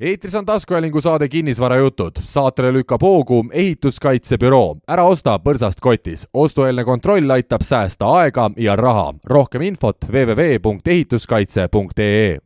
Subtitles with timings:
[0.00, 2.10] eetris on taskuhäälingu saade Kinnisvarajutud.
[2.24, 4.76] saatele lükkab hoogu ehituskaitsebüroo.
[4.88, 6.28] ära osta põrsast kotis.
[6.34, 9.14] ostueelne kontroll aitab säästa aega ja raha.
[9.24, 12.38] rohkem infot www.ehituskaitse.ee.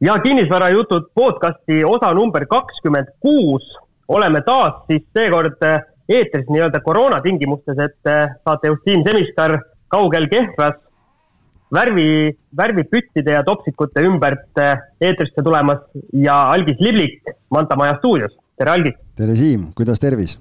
[0.00, 3.76] ja Kinnisvarajutud podcasti osa number kakskümmend kuus.
[4.08, 5.56] oleme taas siis seekord
[6.08, 7.98] eetris nii-öelda koroona tingimustes, et
[8.44, 9.58] saatejuht Siim Semiskar
[9.88, 10.74] kaugel Kehras
[11.74, 15.80] värvi, värvipüttide ja topsikute ümbert eh, eetrisse tulemas
[16.12, 18.36] ja Algis Liblik Manta Maja stuudios.
[18.56, 18.94] tere, Algis!
[19.16, 20.38] tere, Siim, kuidas tervis?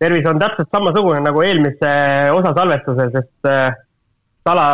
[0.00, 1.92] tervis on täpselt samasugune nagu eelmise
[2.32, 3.68] osa salvestusel, sest äh,
[4.48, 4.66] sala,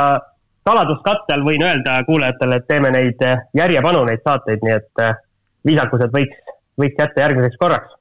[0.69, 3.23] saladuskatte all võin öelda kuulajatele, et teeme neid
[3.59, 5.17] järjepanu, neid saateid, nii et äh,
[5.67, 6.43] viisakused võiks,
[6.79, 7.97] võiks jätta järgmiseks korraks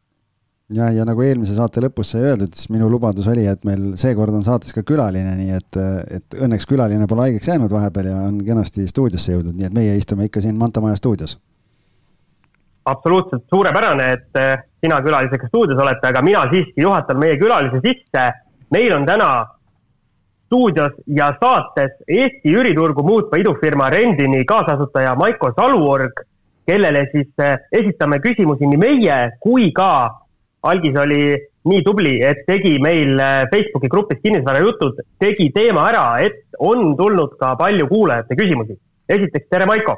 [0.74, 4.34] ja, ja nagu eelmise saate lõpus sai öeldud, siis minu lubadus oli, et meil seekord
[4.34, 5.82] on saates ka külaline, nii et,
[6.20, 9.98] et õnneks külaline pole haigeks jäänud vahepeal ja on kenasti stuudiosse jõudnud, nii et meie
[10.00, 11.38] istume ikka siin Manta Maja stuudios.
[12.86, 18.32] absoluutselt suurepärane, et eh, sina külalisega stuudios olete, aga mina siiski juhatan meie külalise sisse.
[18.72, 19.46] meil on täna
[20.46, 26.22] stuudios ja saates Eesti üüriturgu muutva idufirma Rendini kaasasutaja Maiko Saluorg,
[26.66, 30.25] kellele siis eh, esitame küsimusi nii meie kui ka
[30.66, 31.22] algis oli
[31.70, 37.36] nii tubli, et tegi meil äh, Facebooki grupis kinnisvarajutud, tegi teema ära, et on tulnud
[37.42, 38.78] ka palju kuulajate küsimusi.
[39.10, 39.98] esiteks, tere, Maiko!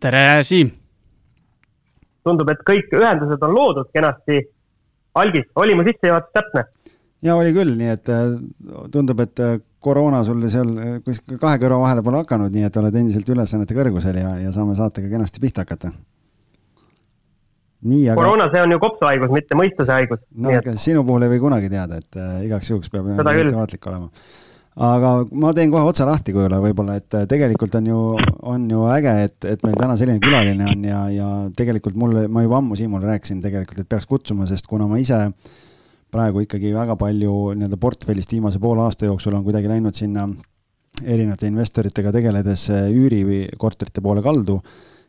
[0.00, 0.72] tere, Siim!
[2.26, 4.40] tundub, et kõik ühendused on loodud kenasti.
[5.16, 6.66] algis, oli mu sissejuhatus täpne?
[7.22, 8.34] ja oli küll, nii et äh,
[8.92, 10.72] tundub, et äh, koroona sul seal
[11.04, 14.74] kuskil kahe kõrva vahele pole hakanud, nii et oled endiselt ülesannete kõrgusel ja, ja saame
[14.78, 15.92] saatega kenasti pihta hakata
[17.86, 18.16] nii, aga.
[18.18, 20.22] koroona, see on ju kopsuhaigus, mitte mõistuse haigus.
[20.34, 20.82] no ega et...
[20.82, 24.10] sinu puhul ei või kunagi teada, et äh, igaks juhuks peab ettevaatlik olema.
[24.86, 28.00] aga ma teen kohe otsa lahti kujule võib-olla, et äh, tegelikult on ju,
[28.54, 32.44] on ju äge, et, et meil täna selline külaline on ja, ja tegelikult mulle, ma
[32.44, 35.22] juba ammu Siimule rääkisin tegelikult, et peaks kutsuma, sest kuna ma ise
[36.12, 40.28] praegu ikkagi väga palju nii-öelda portfellist viimase poole aasta jooksul on kuidagi läinud sinna
[41.04, 44.60] erinevate investoritega tegeledes äh, üürikorterite poole kaldu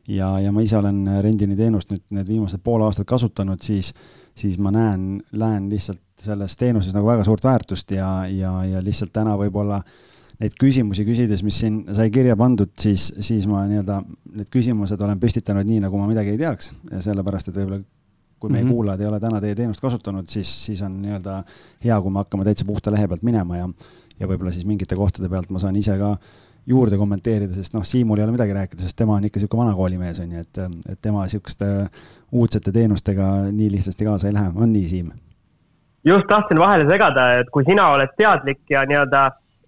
[0.08, 3.94] ja, ja ma ise olen rendini teenust nüüd need viimased pool aastat kasutanud, siis,
[4.38, 9.14] siis ma näen, näen lihtsalt selles teenuses nagu väga suurt väärtust ja, ja, ja lihtsalt
[9.14, 9.82] täna võib-olla
[10.42, 14.02] neid küsimusi küsides, mis siin sai kirja pandud, siis, siis ma nii-öelda
[14.38, 16.72] need küsimused olen püstitanud nii, nagu ma midagi ei teaks,
[17.06, 17.82] sellepärast et võib-olla
[18.38, 18.74] kui meie mm -hmm.
[18.74, 21.44] kuulajad ei ole täna teie teenust kasutanud, siis, siis on nii-öelda
[21.84, 23.70] hea, kui me hakkame täitsa puhta lehe pealt minema ja,
[24.20, 26.18] ja võib-olla siis mingite kohtade pealt ma saan ise ka
[26.68, 30.20] juurde kommenteerida, sest noh, Siimul ei ole midagi rääkida, sest tema on ikka niisugune vanakoolimees,
[30.24, 30.60] on ju, et,
[30.92, 31.70] et tema niisuguste
[32.32, 35.12] uudsete teenustega nii lihtsasti kaasa ei lähe, on nii, Siim?
[36.08, 39.24] just tahtsin vahele segada, et kui sina oled teadlik ja nii-öelda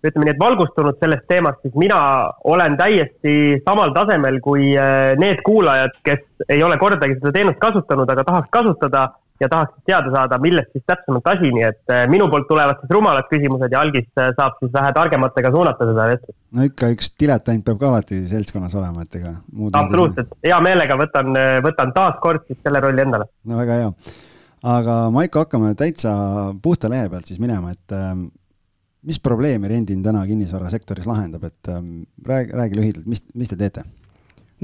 [0.05, 1.99] ütleme nii, et valgustunud sellest teemast, siis mina
[2.47, 3.33] olen täiesti
[3.65, 8.51] samal tasemel kui eh, need kuulajad, kes ei ole kordagi seda teenust kasutanud, aga tahaks
[8.53, 9.09] kasutada
[9.39, 12.93] ja tahaksid teada saada, millest siis täpsemalt asi, nii et eh, minu poolt tulevad siis
[12.95, 16.37] rumalad küsimused ja algis eh, saab siis vähe targematega suunata seda vestlust.
[16.55, 19.77] no ikka üks diletant peab ka alati seltskonnas olema, et ega muud.
[19.79, 23.29] absoluutselt, hea meelega võtan, eh, võtan taaskord siis selle rolli endale.
[23.47, 23.93] no väga hea.
[24.75, 26.13] aga Maiko, hakkame täitsa
[26.63, 27.97] puhta lehe pealt siis minema, et
[29.07, 31.69] mis probleemi Rendin täna kinnisvarasektoris lahendab, et
[32.27, 33.87] räägi, räägi lühidalt, mis, mis te teete?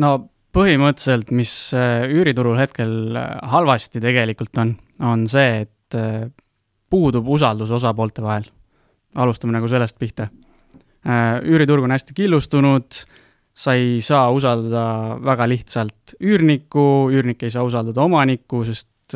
[0.03, 0.17] no
[0.55, 4.73] põhimõtteliselt, mis äh, üüriturul hetkel äh, halvasti tegelikult on,
[5.03, 6.27] on see, et äh,
[6.91, 8.47] puudub usaldus osapoolte vahel.
[9.15, 10.27] alustame nagu sellest pihta.
[11.45, 12.97] üüriturg on hästi killustunud,
[13.55, 19.15] sa ei saa usaldada väga lihtsalt üürnikku, üürnik ei saa usaldada omanikku, sest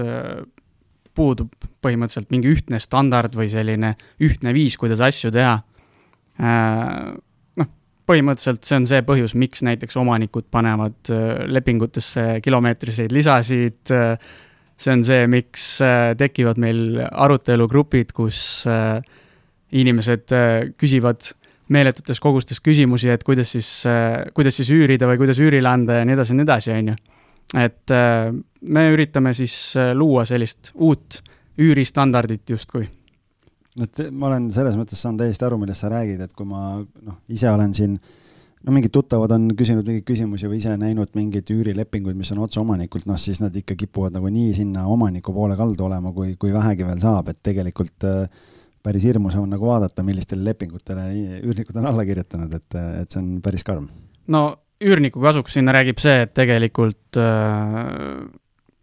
[1.15, 1.51] puudub
[1.83, 5.57] põhimõtteliselt mingi ühtne standard või selline ühtne viis, kuidas asju teha
[8.09, 13.81] põhimõtteliselt see on see põhjus, miks näiteks omanikud panevad äh, lepingutesse kilomeetriseid lisasid.
[13.93, 14.15] Äh,
[14.79, 18.39] see on see, miks äh, tekivad meil arutelugrupid, kus
[19.69, 20.31] inimesed
[20.79, 21.27] küsivad
[21.69, 23.69] meeletutes kogustes küsimusi, et kuidas siis,
[24.33, 26.95] kuidas siis üürida või kuidas üürile anda ja nii edasi ja nii edasi, on ju.
[27.61, 27.93] et
[28.73, 29.53] me üritame siis
[29.93, 31.19] luua sellist uut
[31.61, 32.87] üüristandardit justkui
[33.79, 37.21] no ma olen selles mõttes saan täiesti aru, millest sa räägid, et kui ma noh,
[37.31, 37.95] ise olen siin
[38.65, 42.59] no mingid tuttavad on küsinud mingeid küsimusi või ise näinud mingeid üürilepinguid, mis on otse
[42.61, 46.51] omanikult, noh siis nad ikka kipuvad nagu nii sinna omaniku poole kaldu olema, kui, kui
[46.55, 48.47] vähegi veel saab, et tegelikult äh,
[48.83, 51.09] päris hirmus on nagu vaadata, millistele lepingutele
[51.39, 53.87] üürnikud on alla kirjutanud, et, et see on päris karm.
[54.27, 54.43] no
[54.83, 58.27] üürniku kasuks sinna räägib see, et tegelikult äh,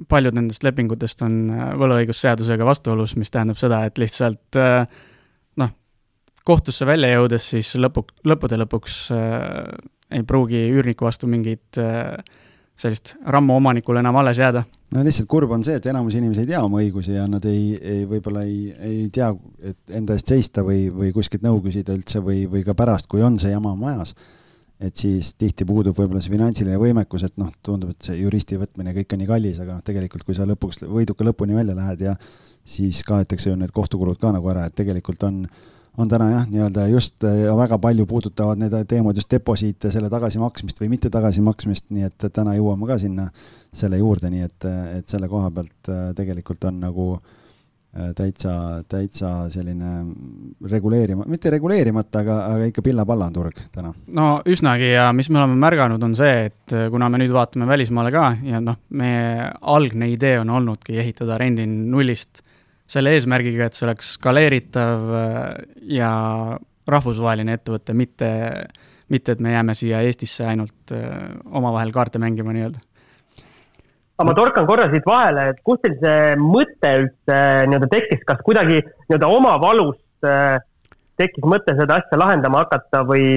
[0.09, 4.87] paljud nendest lepingutest on äh, võlaõigusseadusega vastuolus, mis tähendab seda, et lihtsalt äh,
[5.63, 5.75] noh,
[6.45, 9.71] kohtusse välja jõudes siis lõpu, lõppude lõpuks äh,
[10.11, 12.15] ei pruugi üürniku vastu mingit äh,
[12.77, 14.65] sellist rammu omanikul enam alles jääda.
[14.95, 17.77] no lihtsalt kurb on see, et enamus inimesi ei tea oma õigusi ja nad ei,
[17.81, 19.31] ei võib-olla ei, ei tea,
[19.65, 23.25] et enda eest seista või, või kuskilt nõu küsida üldse või, või ka pärast, kui
[23.25, 24.15] on see jama majas.
[24.81, 28.93] Et siis tihti puudub võib-olla see finantsiline võimekus, et noh, tundub, et see juristi võtmine
[28.99, 32.13] kõik on nii kallis, aga noh, tegelikult kui sa lõpuks võiduka lõpuni välja lähed ja
[32.67, 35.47] siis kaetakse ju need kohtukulud ka nagu ära, et tegelikult on
[35.97, 40.83] on täna jah, nii-öelda just ja väga palju puudutavad need teemad just deposiite, selle tagasimaksmist
[40.83, 43.31] või mitte tagasimaksmist, nii et täna jõuame ka sinna
[43.73, 44.67] selle juurde, nii et,
[44.99, 47.46] et selle koha pealt äh, tegelikult on nagu äh,
[48.17, 48.53] täitsa,
[48.89, 49.93] täitsa selline
[50.71, 53.93] reguleerima, mitte reguleerimata, aga, aga ikka pilla-palla on turg täna.
[54.19, 57.69] no üsnagi ja mis me oleme märganud, on see, et äh, kuna me nüüd vaatame
[57.69, 62.43] välismaale ka ja noh, meie algne idee on olnudki ehitada rendin nullist
[62.87, 65.39] selle eesmärgiga, et see oleks skaleeritav äh,
[65.97, 66.11] ja
[66.87, 68.29] rahvusvaheline ettevõte, mitte,
[69.11, 72.83] mitte et me jääme siia Eestisse ainult äh, omavahel kaarte mängima nii-öelda.
[74.17, 78.41] Aga ma torkan korra siit vahele, et kust teil see mõte üldse nii-öelda tekkis, kas
[78.47, 80.57] kuidagi nii-öelda oma valust äh,
[81.21, 83.29] tekkis mõte seda asja lahendama hakata või,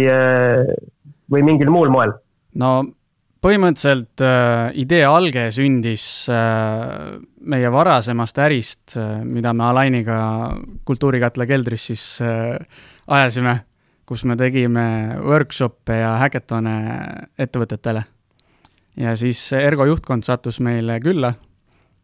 [1.31, 2.15] või mingil muul moel?
[2.59, 2.81] no
[3.43, 10.19] põhimõtteliselt äh, idee alge sündis äh, meie varasemast ärist äh,, mida me Alainiga
[10.87, 12.57] Kultuurikatla keldris siis äh,
[13.07, 13.59] ajasime,
[14.09, 14.85] kus me tegime
[15.23, 16.75] workshop'e ja häkatone
[17.39, 18.03] ettevõtetele.
[18.97, 21.33] Ja siis Ergo juhtkond sattus meile külla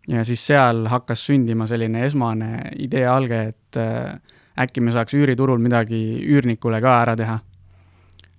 [0.08, 2.52] ja siis seal hakkas sündima selline esmane
[2.82, 7.40] idee alge, et äh, äkki me saaks üüriturul midagi üürnikule ka ära teha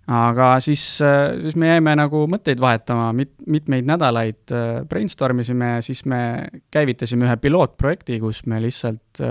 [0.06, 5.76] aga siis, äh, siis me jäime nagu mõtteid vahetama, mit-, mitmeid nädalaid äh, brainstorm isime
[5.76, 6.20] ja siis me
[6.70, 9.22] käivitasime ühe pilootprojekti, kus me lihtsalt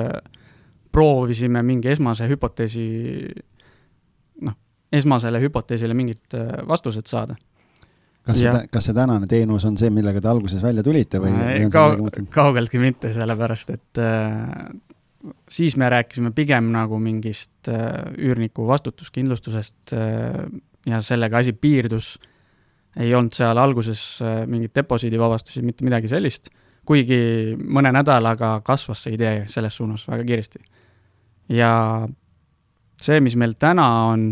[0.95, 2.85] proovisime mingi esmase hüpoteesi,
[4.47, 4.55] noh,
[4.95, 6.35] esmasele hüpoteesile mingid
[6.67, 7.35] vastused saada.
[8.25, 11.69] Kas see, kas see tänane teenus on see, millega te alguses välja tulite või, või?
[11.73, 14.73] Kaug-, kaugeltki mitte, sellepärast et äh,
[15.49, 20.45] siis me rääkisime pigem nagu mingist äh, üürniku vastutuskindlustusest äh,
[20.85, 22.19] ja sellega asi piirdus.
[22.95, 26.47] ei olnud seal alguses äh, mingeid deposiidivabastusi, mitte midagi sellist,
[26.85, 30.59] kuigi mõne nädalaga kasvas see idee selles suunas väga kiiresti.
[31.49, 32.07] ja
[33.01, 34.29] see, mis meil täna on,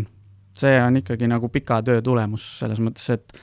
[0.56, 3.36] see on ikkagi nagu pika töö tulemus, selles mõttes, et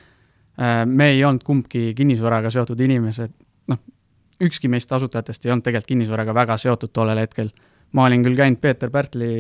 [0.86, 3.32] me ei olnud kumbki kinnisvaraga seotud inimesed,
[3.72, 3.80] noh,
[4.44, 7.52] ükski meist asutajatest ei olnud tegelikult kinnisvaraga väga seotud tollel hetkel.
[7.92, 9.32] ma olin küll käinud Peeter Pärtli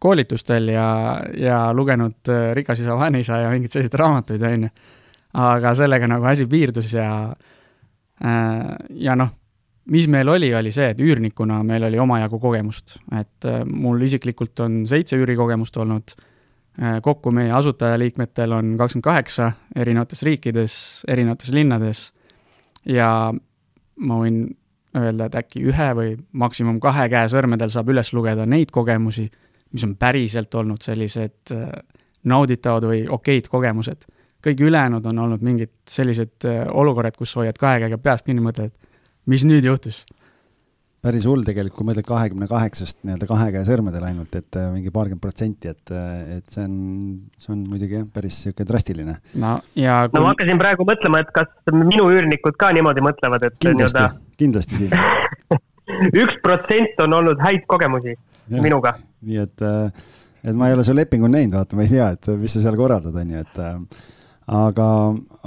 [0.00, 4.70] koolitustel ja, ja lugenud äh, Rikas isa, vaene isa ja mingeid selliseid raamatuid, on ju.
[5.40, 7.10] aga sellega nagu asi piirdus ja,
[8.24, 8.70] äh,
[9.04, 9.34] ja noh,
[9.92, 14.64] mis meil oli, oli see, et üürnikuna meil oli omajagu kogemust, et äh, mul isiklikult
[14.64, 16.16] on seitse üürikogemust olnud,
[17.02, 20.74] kokku meie asutajaliikmetel on kakskümmend kaheksa erinevates riikides,
[21.08, 22.06] erinevates linnades
[22.88, 23.10] ja
[24.00, 24.46] ma võin
[24.96, 29.28] öelda, et äkki ühe või maksimum kahe käe sõrmedel saab üles lugeda neid kogemusi,
[29.74, 31.68] mis on päriselt olnud sellised äh,
[32.24, 34.08] nauditavad või okeid kogemused.
[34.40, 38.72] kõik ülejäänud on olnud mingid sellised äh, olukorrad, kus hoiad kahe käega peast kinni, mõtled,
[39.26, 40.04] mis nüüd juhtus
[41.04, 44.92] päris hull tegelikult, kui mõtled kahekümne kaheksast nii-öelda kahe käe sõrmedel ainult, et äh, mingi
[44.92, 46.74] paarkümmend protsenti, et, äh, et see on,
[47.40, 49.16] see on muidugi jah, päris niisugune drastiline.
[49.40, 50.18] no ja kui...
[50.18, 54.04] no ma hakkasin praegu mõtlema, et kas minu üürnikud ka niimoodi mõtlevad, et kindlasti,
[54.40, 54.94] kindlasti siin
[56.22, 58.94] üks protsent on olnud häid kogemusi ja, minuga.
[59.24, 60.06] nii et, äh,
[60.44, 62.76] et ma ei ole su lepingut näinud, vaata, ma ei tea, et mis sa seal
[62.76, 63.64] korraldad, on ju, et
[64.60, 64.92] aga,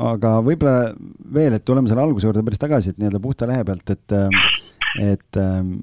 [0.10, 0.94] aga võib-olla
[1.38, 4.22] veel, et tuleme selle alguse juurde päris tagasi, et nii-öelda puhta lehe pealt, et
[5.02, 5.76] et ähm,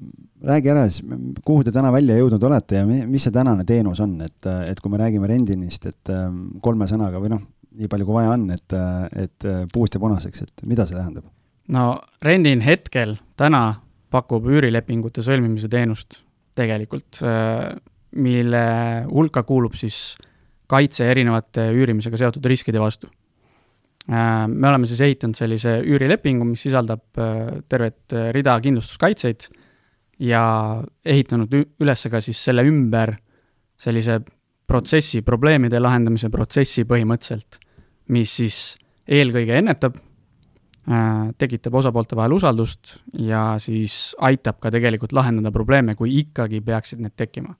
[0.45, 1.03] räägi ära siis,
[1.45, 4.93] kuhu te täna välja jõudnud olete ja mis see tänane teenus on, et, et kui
[4.93, 7.43] me räägime Rendinist, et ähm, kolme sõnaga või noh,
[7.77, 8.75] nii palju kui vaja on, et,
[9.19, 11.29] et puust ja punaseks, et mida see tähendab?
[11.71, 11.85] no
[12.23, 13.63] Rendin hetkel täna
[14.11, 16.21] pakub üürilepingute sõlmimise teenust
[16.57, 17.71] tegelikult, äh,
[18.19, 18.65] mille
[19.07, 20.17] hulka kuulub siis
[20.71, 23.20] kaitse erinevate üürimisega seotud riskide vastu Äh,
[24.11, 29.47] me oleme siis ehitanud sellise üürilepingu, mis sisaldab äh, tervet äh, rida kindlustuskaitseid
[30.21, 30.43] ja
[31.05, 33.15] ehitanud üles ka siis selle ümber
[33.81, 34.19] sellise
[34.67, 37.57] protsessi, probleemide lahendamise protsessi põhimõtteliselt,
[38.13, 38.59] mis siis
[39.09, 39.97] eelkõige ennetab,
[41.41, 47.13] tekitab osapoolte vahel usaldust ja siis aitab ka tegelikult lahendada probleeme, kui ikkagi peaksid need
[47.17, 47.53] tekkima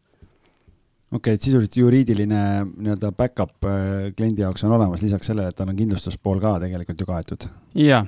[1.12, 2.42] okei okay,, et sisuliselt juriidiline
[2.72, 7.04] nii-öelda back-up äh, kliendi jaoks on olemas, lisaks sellele, et tal on kindlustuspool ka tegelikult
[7.04, 7.48] ju kaetud.
[7.76, 8.06] jaa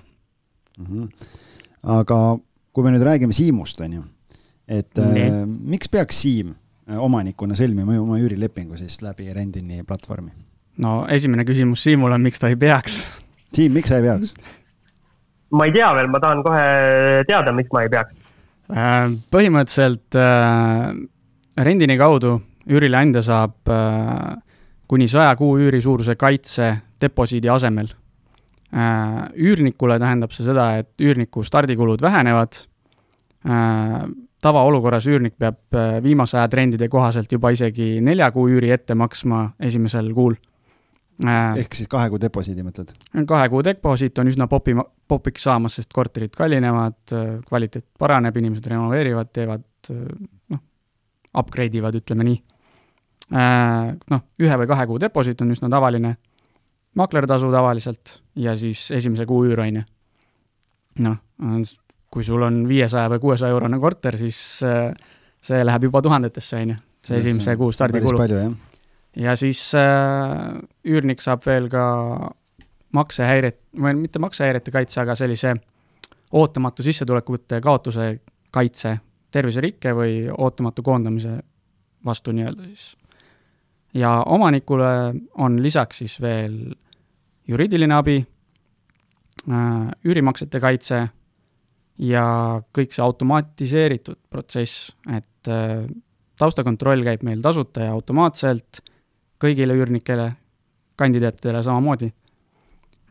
[0.77, 0.85] mm.
[0.85, 1.27] -hmm.
[1.97, 2.19] aga
[2.73, 4.03] kui me nüüd räägime Siimust, on ju,
[4.67, 5.27] et nee.
[5.27, 6.55] äh, miks peaks Siim
[6.89, 10.31] äh, omanikuna sõlmima oma üürilepingu siis läbi Rendini platvormi?
[10.77, 13.07] no esimene küsimus Siimule on, miks ta ei peaks?
[13.53, 14.33] Siim, miks sa ei peaks?
[15.51, 18.15] ma ei tea veel, ma tahan kohe teada, miks ma ei peaks.
[18.73, 20.95] Äh, põhimõtteliselt äh,
[21.67, 22.39] rendini kaudu
[22.69, 24.35] üürileandja saab äh,
[24.87, 27.91] kuni saja kuu üüri suuruse kaitse deposiidi asemel.
[28.73, 32.55] Üürnikule tähendab see seda, et üürniku stardikulud vähenevad.
[34.41, 40.09] tavaolukorras üürnik peab viimase aja trendide kohaselt juba isegi nelja kuu üüri ette maksma esimesel
[40.13, 40.33] kuul
[41.21, 42.89] Äh, ehk siis kahe kuu deposiidi mõtled?
[43.29, 44.73] kahe kuu deposiit on üsna popi,
[45.07, 47.13] popiks saamas, sest korterid kallinevad,
[47.45, 50.63] kvaliteet paraneb, inimesed renoveerivad, teevad noh,
[51.37, 52.39] upgrade ivad, ütleme nii.
[53.31, 56.17] Äh, noh, ühe või kahe kuu deposiit on üsna tavaline,
[56.99, 59.83] maklertasu tavaliselt ja siis esimese kuu üür, on ju.
[61.05, 61.15] noh,
[62.13, 64.37] kui sul on viiesaja või kuuesaja eurone korter, siis
[64.67, 64.91] äh,
[65.41, 66.77] see läheb juba tuhandetesse, on ju,
[67.07, 68.27] see esimese kuu stardikulu.
[69.23, 71.85] ja siis äh, üürnik saab veel ka
[72.93, 75.55] maksehäiret, või mitte maksehäirete kaitse, aga sellise
[76.33, 78.19] ootamatu sissetulekute kaotuse
[78.53, 78.97] kaitse,
[79.33, 81.39] terviserikke või ootamatu koondamise
[82.05, 82.93] vastu nii-öelda siis.
[83.93, 84.85] Ja omanikule
[85.37, 86.73] on lisaks siis veel
[87.47, 88.17] juriidiline abi
[89.49, 91.03] äh,, üürimaksete kaitse
[92.01, 92.25] ja
[92.73, 95.85] kõik see automatiseeritud protsess, et äh,
[96.39, 98.81] taustakontroll käib meil tasuta ja automaatselt
[99.43, 100.31] kõigile üürnikele,
[100.97, 102.09] kandidaatidele samamoodi.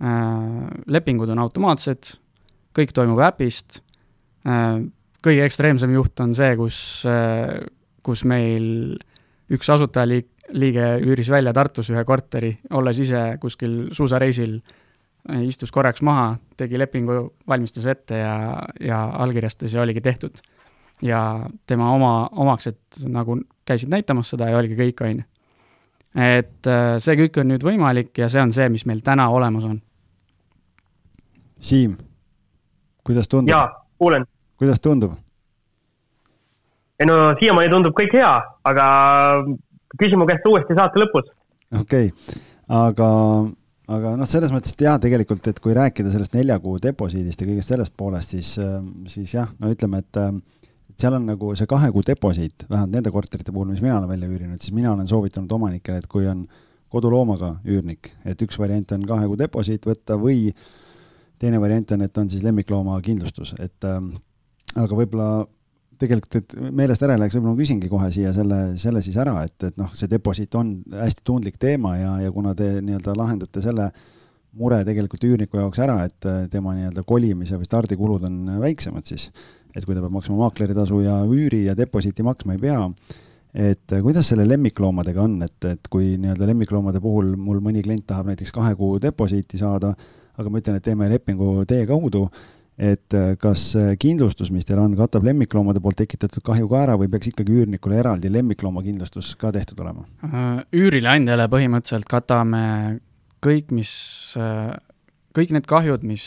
[0.03, 2.17] Äh, lepingud on automaatsed,
[2.75, 3.83] kõik toimub äpist.
[5.23, 6.77] Kõige ekstreemsem juht on see, kus,
[8.03, 8.65] kus meil
[9.55, 14.59] üks asutajaliik-, liige üüris välja Tartus ühe korteri, olles ise kuskil suusareisil,
[15.47, 18.35] istus korraks maha, tegi lepingu, valmistas ette ja,
[18.81, 20.43] ja allkirjastas ja oligi tehtud.
[21.03, 25.25] ja tema oma, omaksed nagu käisid näitamas seda ja oligi kõik, on ju
[26.15, 29.65] et äh, see kõik on nüüd võimalik ja see on see, mis meil täna olemas
[29.69, 29.79] on.
[31.63, 31.97] Siim,
[33.07, 33.53] kuidas tundub?
[33.53, 33.69] jaa,
[33.99, 34.27] kuulen.
[34.61, 35.15] kuidas tundub?
[37.01, 38.33] ei no siiamaani tundub kõik hea,
[38.69, 38.87] aga
[40.01, 41.29] küsi mu käest uuesti saate lõpus.
[41.81, 42.41] okei okay.,
[42.73, 43.11] aga,
[43.99, 47.49] aga noh, selles mõttes, et jah, tegelikult, et kui rääkida sellest nelja kuu deposiidist ja
[47.49, 48.57] kõigest sellest poolest, siis,
[49.13, 50.21] siis jah, no ütleme, et
[50.93, 54.11] et seal on nagu see kahe kuu deposiit, vähemalt nende korterite puhul, mis mina olen
[54.11, 56.45] välja üürinud, siis mina olen soovitanud omanikele, et kui on
[56.93, 60.51] koduloomaga üürnik, et üks variant on kahe kuu deposiit võtta või
[61.41, 63.99] teine variant on, et on siis lemmiklooma kindlustus, et äh,
[64.77, 65.47] aga võib-olla
[66.03, 69.37] tegelikult, et meelest ära ei läheks, võib-olla ma küsingi kohe siia selle, selle siis ära,
[69.47, 73.63] et, et noh, see deposiit on hästi tundlik teema ja, ja kuna te nii-öelda lahendate
[73.65, 73.89] selle
[74.59, 79.31] mure tegelikult üürniku jaoks ära, et tema nii-öelda kolimise või stardikulud on väiksemad, siis
[79.73, 82.81] et kui ta peab maksma maakleritasu ja üüri ja deposiiti maksma ei pea,
[83.53, 88.29] et kuidas selle lemmikloomadega on, et, et kui nii-öelda lemmikloomade puhul mul mõni klient tahab
[88.33, 89.95] näiteks kahe kuu deposiiti saada,
[90.37, 92.27] aga ma ütlen, et teeme lepingu teie kaudu,
[92.79, 93.65] et kas
[94.01, 97.99] kindlustus, mis teil on, katab lemmikloomade poolt tekitatud kahju ka ära või peaks ikkagi üürnikule
[98.01, 100.07] eraldi lemmikloomakindlustus ka tehtud olema?
[100.73, 102.63] üürileandjale põhimõtteliselt katame
[103.45, 103.93] kõik, mis,
[105.37, 106.25] kõik need kahjud, mis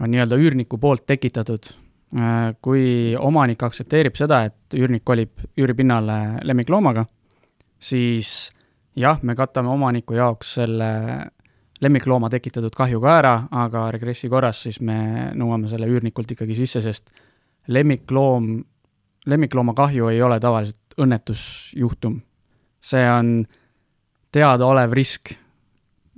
[0.00, 1.72] on nii-öelda üürniku poolt tekitatud.
[2.12, 7.06] Äh, kui omanik aktsepteerib seda, et üürnik kolib üüripinnale lemmikloomaga,
[7.80, 8.50] siis
[8.98, 10.90] jah, me katame omaniku jaoks selle
[11.82, 16.82] lemmiklooma tekitatud kahju ka ära, aga regressi korras siis me nõuame selle üürnikult ikkagi sisse,
[16.84, 17.10] sest
[17.72, 18.52] lemmikloom,
[19.26, 22.20] lemmiklooma kahju ei ole tavaliselt õnnetusjuhtum.
[22.82, 23.46] see on
[24.32, 25.34] teadaolev risk.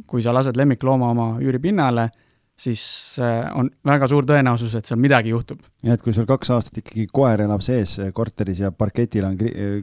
[0.07, 2.11] kui sa lased lemmiklooma oma üüripinnale
[2.57, 5.63] siis äh, on väga suur tõenäosus, et seal midagi juhtub.
[5.83, 9.39] ja et kui sul kaks aastat ikkagi koer elab sees korteris ja parketil on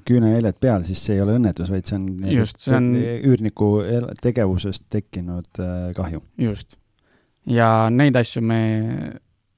[0.07, 2.93] küünejäljed peal, siis see ei ole õnnetus, vaid see on, just, see on...
[2.95, 3.73] üürniku
[4.23, 6.23] tegevusest tekkinud äh, kahju.
[6.39, 6.77] just.
[7.45, 8.61] ja neid asju me,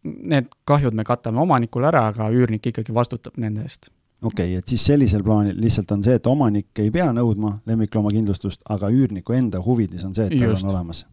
[0.04, 3.92] need kahjud me katame omanikule ära, aga üürnik ikkagi vastutab nende eest
[4.24, 8.66] okei okay,, et siis sellisel plaanil lihtsalt on see, et omanik ei pea nõudma lemmikloomakindlustust,
[8.74, 11.06] aga üürniku enda huvides on see, et tal on olemas.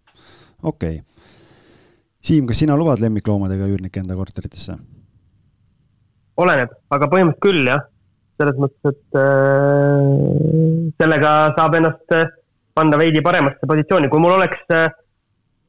[0.62, 1.19] okei okay
[2.20, 4.76] Siim, kas sina lubad lemmikloomadega üürnikke enda korteritesse?
[6.40, 7.82] oleneb, aga põhimõtteliselt küll jah.
[8.40, 12.30] selles mõttes, et äh, sellega saab ennast äh,
[12.72, 14.86] panna veidi paremasse positsiooni, kui mul oleks äh,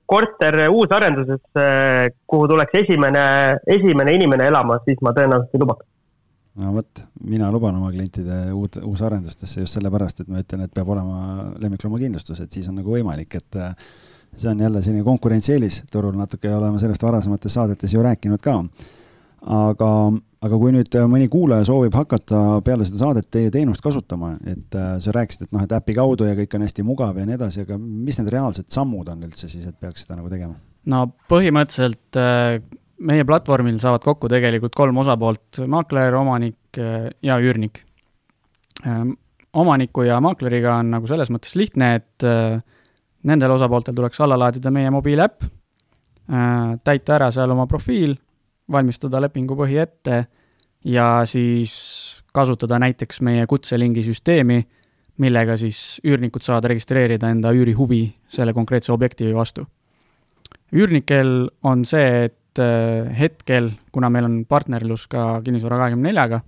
[0.07, 3.23] korter uusarenduses äh,, kuhu tuleks esimene,
[3.75, 5.87] esimene inimene elama, siis ma tõenäoliselt ei lubaks
[6.59, 10.89] no vot, mina luban oma klientide uut, uusarendustesse just sellepärast, et ma ütlen, et peab
[10.91, 13.91] olema lemmikloomakindlustus, et siis on nagu võimalik, et äh,
[14.37, 18.57] see on jälle selline konkurentsieelis turul natuke, oleme sellest varasemates saadetes ju rääkinud ka.
[19.41, 19.89] aga,
[20.41, 24.91] aga kui nüüd mõni kuulaja soovib hakata peale seda saadet teie teenust kasutama, et äh,
[25.01, 27.65] sa rääkisid, et noh, et äpi kaudu ja kõik on hästi mugav ja nii edasi,
[27.65, 30.55] aga mis need reaalsed sammud on üldse siis, et peaks seda nagu tegema?
[30.91, 32.21] no põhimõtteliselt
[33.01, 37.83] meie platvormil saavad kokku tegelikult kolm osapoolt, maakler, omanik ja üürnik.
[39.53, 42.25] omaniku ja maakleriga on nagu selles mõttes lihtne, et
[43.23, 45.43] nendel osapooltel tuleks alla laadida meie mobiiliäpp,
[46.83, 48.15] täita ära seal oma profiil,
[48.71, 50.23] valmistada lepingupõhi ette
[50.87, 51.73] ja siis
[52.33, 54.61] kasutada näiteks meie kutselingi süsteemi,
[55.21, 59.67] millega siis üürnikud saavad registreerida enda üürihuvi selle konkreetse objekti vastu.
[60.71, 66.41] üürnikel on see, et äh, hetkel, kuna meil on partnerlus ka Kinnisvara kahekümne neljaga,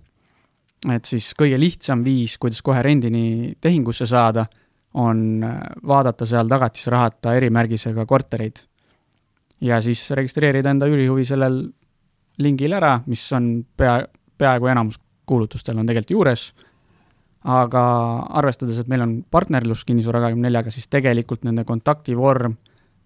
[0.93, 4.45] et siis kõige lihtsam viis, kuidas kohe rendini tehingusse saada,
[4.93, 8.65] on äh, vaadata seal tagatisrahata erimärgisega kortereid.
[9.61, 11.63] ja siis registreerida enda üürihuvi sellel
[12.43, 14.01] lingil ära, mis on pea,
[14.37, 16.43] peaaegu enamus kuulutustel on tegelikult juures,
[17.43, 17.83] aga
[18.39, 22.57] arvestades, et meil on partnerlus Kinnisvara kahekümne neljaga, siis tegelikult nende kontaktivorm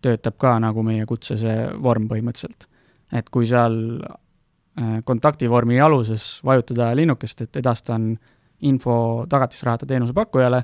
[0.02, 2.68] töötab ka nagu meie kutse see vorm põhimõtteliselt.
[3.12, 8.18] et kui seal äh, kontaktivormi aluses vajutada linnukest, et edastan
[8.62, 10.64] info tagatisrahade teenusepakkujale,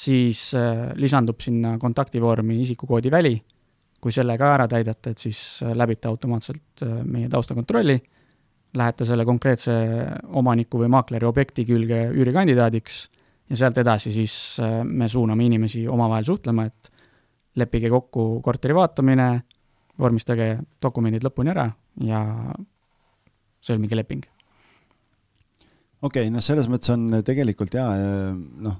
[0.00, 3.34] siis äh, lisandub sinna kontaktivormi isikukoodi väli,
[4.00, 7.98] kui selle ka ära täidate, et siis äh, läbite automaatselt meie taustakontrolli
[8.74, 9.72] lähete selle konkreetse
[10.38, 13.00] omaniku või maakleri objekti külge üürikandidaadiks
[13.50, 16.90] ja sealt edasi siis äh, me suuname inimesi omavahel suhtlema, et
[17.58, 19.30] leppige kokku korteri vaatamine,
[20.00, 20.52] vormistage
[20.82, 21.66] dokumendid lõpuni ära
[22.06, 22.20] ja
[23.60, 24.22] sõlmige leping.
[26.00, 27.90] okei okay,, noh, selles mõttes on tegelikult jaa,
[28.64, 28.78] noh,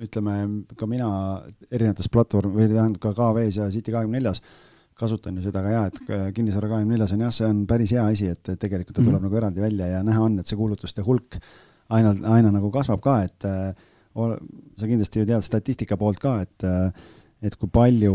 [0.00, 0.34] ütleme
[0.78, 1.10] ka mina
[1.70, 4.42] erinevates platvorm- või tähendab ka KV-s ja City kahekümne neljas
[5.00, 6.00] kasutan ju seda ka ja, et
[6.36, 9.26] kinnisvara kahekümne neljas on jah, see on päris hea asi, et tegelikult ta tuleb mm
[9.28, 11.38] nagu eraldi välja ja näha on, et see kuulutuste hulk
[11.90, 13.72] aina, aina nagu kasvab ka, et äh,
[14.76, 16.90] sa kindlasti ju tead statistika poolt ka, et äh,
[17.40, 18.14] et kui palju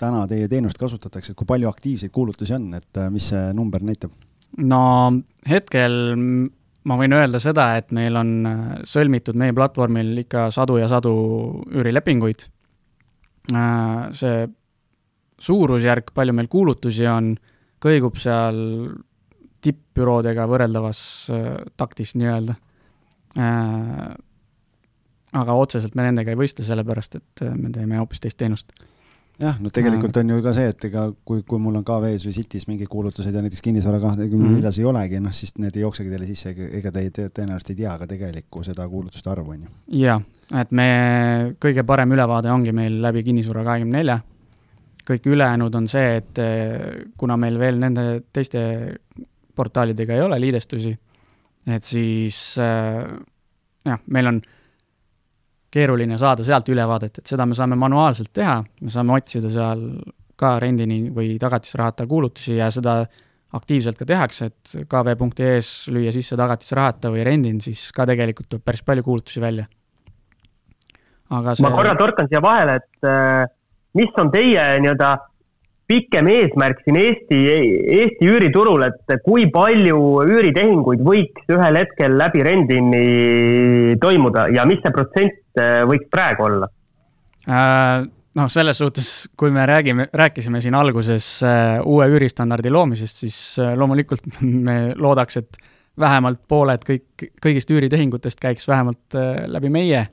[0.00, 3.84] täna teie teenust kasutatakse, et kui palju aktiivseid kuulutusi on, et äh, mis see number
[3.84, 4.14] näitab?
[4.56, 4.80] no
[5.48, 5.96] hetkel
[6.84, 8.30] ma võin öelda seda, et meil on
[8.84, 11.14] sõlmitud meie platvormil ikka sadu ja sadu
[11.72, 12.48] üürilepinguid.
[14.12, 14.46] see
[15.38, 17.34] suurusjärk, palju meil kuulutusi on,
[17.82, 18.60] kõigub seal
[19.64, 21.00] tippbüroodega võrreldavas
[21.32, 22.56] äh, taktis nii-öelda
[23.40, 24.14] äh,.
[25.34, 28.74] aga otseselt me nendega ei võistle, sellepärast et äh, me teeme hoopis teist teenust.
[29.40, 32.36] Jah, no tegelikult on ju ka see, et ega kui, kui mul on KV-s või
[32.36, 36.12] City's mingi kuulutused ja näiteks kinnisvara kahekümne neljas ei olegi, noh siis need ei jooksegi
[36.12, 39.72] teile sisse, ega te ei, tõenäoliselt ei tea ka tegelikku seda kuulutuste arvu, on ju.
[40.04, 40.20] jaa,
[40.60, 40.88] et me,
[41.62, 44.20] kõige parem ülevaade ongi meil läbi kinnisvara kahekümne nelja
[45.04, 48.62] kõik ülejäänud on see, et eh, kuna meil veel nende teiste
[49.54, 50.94] portaalidega ei ole liidestusi,
[51.70, 53.04] et siis äh,
[53.86, 54.40] jah, meil on
[55.74, 59.84] keeruline saada sealt ülevaadet, et seda me saame manuaalselt teha, me saame otsida seal
[60.38, 63.02] ka rendini või tagatisrahata kuulutusi ja seda
[63.54, 68.82] aktiivselt ka tehakse, et kv.ee-s lüüa sisse tagatisrahata või rendin, siis ka tegelikult tuleb päris
[68.86, 69.66] palju kuulutusi välja.
[71.34, 71.66] aga see...
[71.66, 73.52] ma korra torkan siia vahele, et äh
[73.94, 75.12] mis on teie nii-öelda
[75.88, 77.38] pikem eesmärk siin Eesti,
[77.98, 84.94] Eesti üüriturul, et kui palju üüritehinguid võiks ühel hetkel läbi Rendini toimuda ja mis see
[84.94, 86.68] protsent võiks praegu olla
[87.48, 88.06] äh,?
[88.34, 93.74] noh, selles suhtes, kui me räägime, rääkisime siin alguses äh, uue üüristandardi loomisest, siis äh,
[93.78, 94.26] loomulikult
[94.68, 95.58] me loodaks, et
[96.00, 100.06] vähemalt pooled kõik, kõigist üüritehingutest käiks vähemalt äh, läbi meie.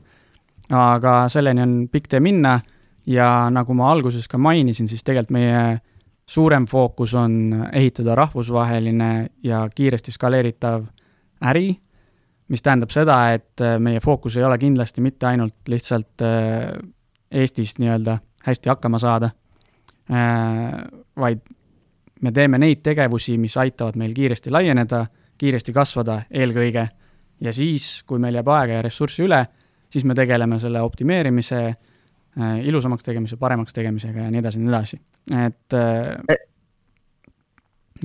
[0.72, 2.60] aga selleni on pikk tee minna
[3.06, 5.80] ja nagu ma alguses ka mainisin, siis tegelikult meie
[6.26, 10.86] suurem fookus on ehitada rahvusvaheline ja kiiresti skaleeritav
[11.50, 11.74] äri,
[12.52, 16.74] mis tähendab seda, et meie fookus ei ole kindlasti mitte ainult lihtsalt äh,
[17.32, 19.30] Eestis nii-öelda hästi hakkama saada,
[20.12, 20.82] äh,
[21.16, 21.46] vaid
[22.22, 25.06] me teeme neid tegevusi, mis aitavad meil kiiresti laieneda,
[25.40, 26.84] kiiresti kasvada eelkõige,
[27.42, 29.46] ja siis, kui meil jääb aega ja ressurssi üle,
[29.92, 31.64] siis me tegeleme selle optimeerimise
[32.40, 34.98] Äh, ilusamaks tegemise, paremaks tegemisega ja nii edasi ja nii edasi,
[35.36, 36.36] et äh, e.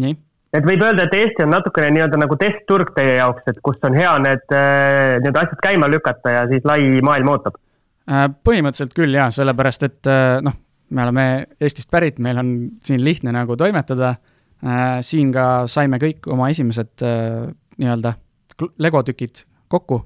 [0.03, 0.17] nii
[0.57, 3.97] et võib öelda, et Eesti on natukene nii-öelda nagu testturg teie jaoks, et kus on
[3.99, 7.61] hea need äh, nii-öelda asjad käima lükata ja siis lai maailm ootab?
[8.07, 10.09] põhimõtteliselt küll jaa, sellepärast et
[10.47, 10.55] noh,
[10.95, 11.23] me oleme
[11.59, 12.53] Eestist pärit, meil on
[12.87, 14.13] siin lihtne nagu toimetada.
[15.03, 18.13] siin ka saime kõik oma esimesed nii-öelda
[18.79, 20.05] legotükid kokku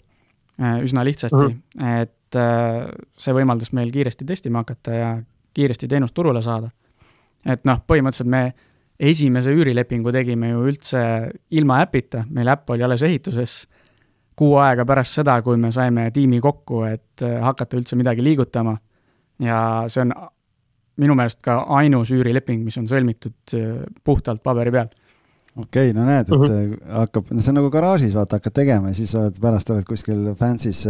[0.82, 2.00] üsna lihtsasti mm, -hmm.
[2.02, 2.86] et äh,
[3.18, 5.10] see võimaldas meil kiiresti testima hakata ja
[5.54, 6.70] kiiresti teenust turule saada.
[7.46, 8.52] et noh, põhimõtteliselt me
[9.00, 11.02] esimese üürilepingu tegime ju üldse
[11.56, 13.62] ilma äpita, meil äpp oli alles ehituses,
[14.36, 18.76] kuu aega pärast seda, kui me saime tiimi kokku, et äh, hakata üldse midagi liigutama.
[19.40, 19.58] ja
[19.88, 20.10] see on
[21.00, 23.54] minu meelest ka ainus üürileping, mis on sõlmitud
[24.04, 24.90] puhtalt paberi peal
[25.56, 26.72] okei okay,, no näed, et uh mhm.
[26.74, 26.92] -huh.
[27.00, 30.34] hakkab, no see on nagu garaažis, vaata, hakkad tegema ja siis oled, pärast oled kuskil
[30.40, 30.84] fancy's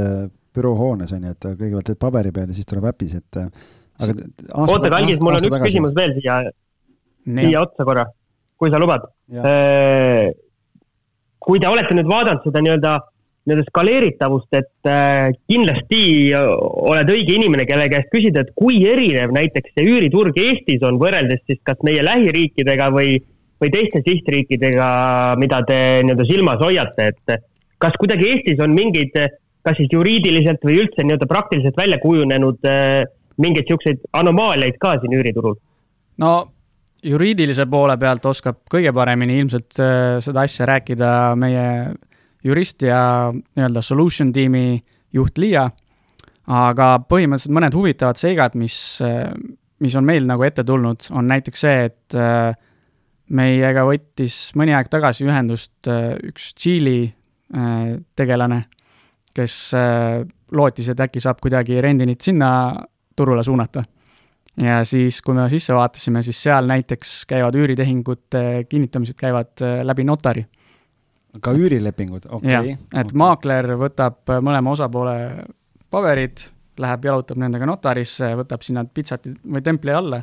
[0.54, 3.40] büroohoones on ju, et kõigepealt teed paberi peal ja siis tuleb äpis, et
[4.00, 4.14] aga
[4.54, 5.70] oota, Kalgis, mul on üks tagasi.
[5.70, 6.40] küsimus veel siia,
[7.24, 8.06] siia otsa korra,
[8.56, 9.08] kui sa lubad.
[11.40, 12.98] kui te olete nüüd vaadanud seda nii-öelda
[13.48, 16.00] nii-öelda skaleeritavust, et äh, kindlasti
[16.36, 21.40] oled õige inimene, kelle käest küsida, et kui erinev näiteks see üüriturg Eestis on võrreldes
[21.48, 23.16] siis kas meie lähiriikidega või,
[23.62, 24.90] või teiste sihtriikidega,
[25.40, 27.40] mida te nii-öelda silmas hoiate, et
[27.80, 29.16] kas kuidagi Eestis on mingeid,
[29.64, 33.08] kas siis juriidiliselt või üldse nii-öelda praktiliselt välja kujunenud äh,
[33.40, 35.56] mingeid niisuguseid anomaaliaid ka siin üüriturul?
[36.20, 36.34] no
[37.02, 41.10] juriidilise poole pealt oskab kõige paremini ilmselt äh, seda asja rääkida
[41.40, 41.66] meie
[42.44, 44.80] jurist ja nii-öelda solution tiimi
[45.12, 45.66] juht Liia,
[46.50, 48.74] aga põhimõtteliselt mõned huvitavad seigad, mis,
[49.80, 52.52] mis on meil nagu ette tulnud, on näiteks see, et äh,
[53.36, 58.64] meiega võttis mõni aeg tagasi ühendust äh, üks Tšiili äh, tegelane,
[59.36, 59.54] kes
[60.50, 62.48] lootis, et äkki saab kuidagi rendinit sinna
[63.14, 63.84] turule suunata.
[64.60, 70.46] Ja siis, kui me sisse vaatasime, siis seal näiteks käivad üüritehingute kinnitamised käivad läbi notari
[71.38, 72.74] ka üürilepingud, okei okay..
[72.90, 73.18] et okay.
[73.22, 75.16] maakler võtab mõlema osapoole
[75.90, 76.42] paberid,
[76.80, 80.22] läheb jalutab nendega notarisse, võtab sinna pitsati või templi alla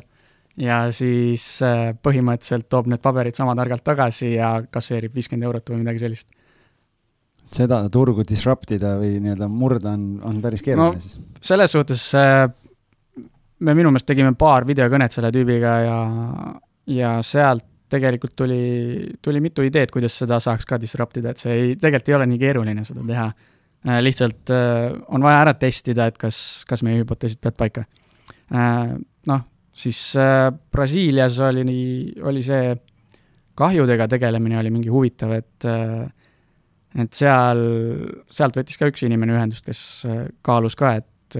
[0.58, 5.82] ja siis äh, põhimõtteliselt toob need paberid sama targalt tagasi ja kasseerib viiskümmend eurot või
[5.84, 6.28] midagi sellist.
[7.48, 11.20] seda turgu disrupt ida või nii-öelda murda on, on päris keeruline no, siis?
[11.52, 12.48] selles suhtes äh,
[13.60, 15.98] me minu meelest tegime paar videokõnet selle tüübiga ja,
[16.94, 18.62] ja sealt tegelikult tuli,
[19.24, 22.26] tuli mitu ideed, kuidas seda saaks ka disrupt ida, et see ei, tegelikult ei ole
[22.28, 23.28] nii keeruline seda teha.
[23.88, 27.86] Äh, lihtsalt äh, on vaja ära testida, et kas, kas meie hüpoteesid peavad paika.
[28.52, 28.92] Äh,
[29.30, 30.00] noh, siis
[30.72, 31.88] Brasiilias oli nii,
[32.28, 32.76] oli see
[33.58, 35.66] kahjudega tegelemine oli mingi huvitav, et
[36.98, 37.60] et seal,
[38.32, 39.80] sealt võttis ka üks inimene ühendust, kes
[40.46, 41.36] kaalus ka, et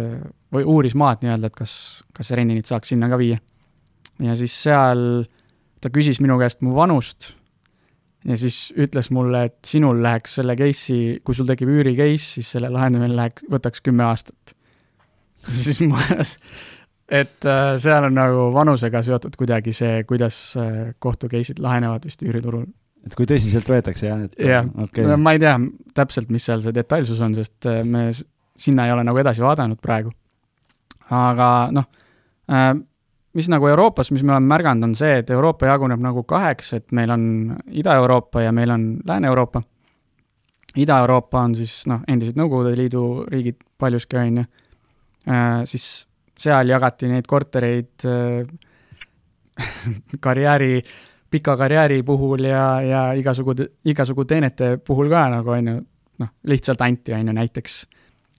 [0.55, 1.73] või uuris maad nii-öelda, et kas,
[2.17, 3.39] kas rendinit saaks sinna ka viia.
[4.23, 5.27] ja siis seal
[5.81, 7.35] ta küsis minu käest mu vanust
[8.27, 12.51] ja siis ütles mulle, et sinul läheks selle case'i, kui sul tekib üüri case, siis
[12.57, 14.55] selle lahendamine läheks, võtaks kümme aastat.
[15.65, 16.03] siis ma,
[17.09, 22.25] et äh, seal on nagu vanusega seotud kuidagi see, kuidas äh, kohtu case'id lahenevad vist
[22.27, 22.67] üüriturul.
[23.07, 24.27] et kui tõsiselt võetakse, jah?
[24.43, 25.55] jah okay., ma ei tea
[25.97, 28.11] täpselt, mis seal see detailsus on, sest äh, me
[28.59, 30.11] sinna ei ole nagu edasi vaadanud praegu.
[31.11, 31.89] Aga noh
[32.53, 32.75] äh,,
[33.39, 36.95] mis nagu Euroopas, mis me oleme märganud, on see, et Euroopa jaguneb nagu kaheks, et
[36.97, 37.25] meil on
[37.71, 39.63] Ida-Euroopa ja meil on Lääne-Euroopa.
[40.79, 44.47] Ida-Euroopa on siis noh, endised Nõukogude Liidu riigid paljuski, on ju,
[45.31, 45.87] äh, siis
[46.39, 48.49] seal jagati neid kortereid äh,
[50.27, 50.83] karjääri,
[51.31, 55.79] pika karjääri puhul ja, ja igasugu, igasugu teenete puhul ka nagu, on ju,
[56.25, 57.81] noh, lihtsalt anti, on ju, näiteks.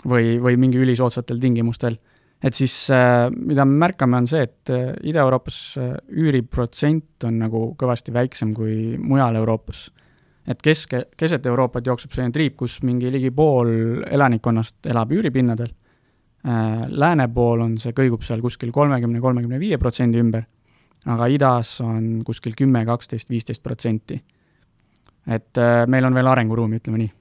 [0.08, 1.97] või, või mingi ülisoodsatel tingimustel
[2.43, 7.63] et siis äh, mida me märkame, on see, et äh, Ida-Euroopas äh, üüriprotsent on nagu
[7.80, 9.89] kõvasti väiksem kui mujal Euroopas.
[10.49, 15.75] et keske, keset Euroopat jookseb selline triip, kus mingi ligi pool elanikkonnast elab üüripinnadel.
[16.89, 20.45] Lääne pool on see, kõigub seal kuskil kolmekümne, kolmekümne viie protsendi ümber,
[21.06, 24.21] aga idas on kuskil kümme, kaksteist, viisteist protsenti.
[25.28, 27.12] et meil on veel arenguruumi, ütleme nii.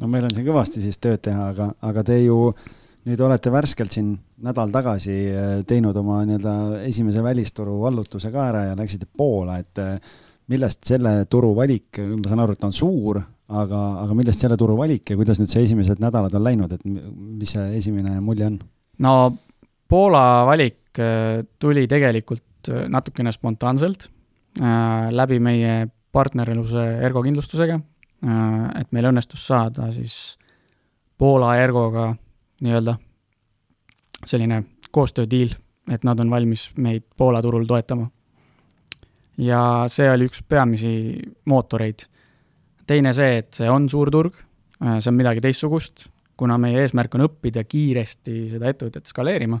[0.00, 2.54] no meil on siin kõvasti siis tööd teha, aga, aga te ju
[3.08, 4.12] nüüd olete värskelt siin
[4.46, 9.80] nädal tagasi äh, teinud oma nii-öelda esimese välisturu vallutuse ka ära ja läksite Poola, et
[9.82, 9.96] äh,
[10.52, 13.20] millest selle turu valik, ma saan aru, et ta on suur,
[13.52, 16.84] aga, aga millest selle turu valik ja kuidas nüüd see esimesed nädalad on läinud, et
[16.86, 18.60] mis see esimene mulje on?
[19.02, 19.14] no
[19.92, 22.42] Poola valik äh, tuli tegelikult
[22.88, 24.04] natukene spontaanselt
[25.10, 27.74] läbi meie partnerluse Ergo kindlustusega,
[28.78, 30.36] et meil õnnestus saada siis
[31.18, 32.12] Poola Ergoga
[32.62, 32.96] nii-öelda
[34.26, 35.54] selline koostöödiil,
[35.90, 38.08] et nad on valmis meid Poola turul toetama.
[39.38, 42.06] ja see oli üks peamisi mootoreid.
[42.86, 44.34] teine see, et see on suur turg,
[44.98, 49.58] see on midagi teistsugust, kuna meie eesmärk on õppida kiiresti seda ettevõtet skaleerima,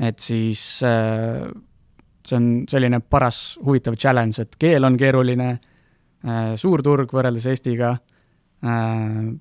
[0.00, 1.46] et siis äh,
[2.26, 5.48] see on selline paras huvitav challenge, et keel on keeruline,
[6.26, 7.94] äh, suur turg võrreldes Eestiga,
[8.64, 9.32] äh,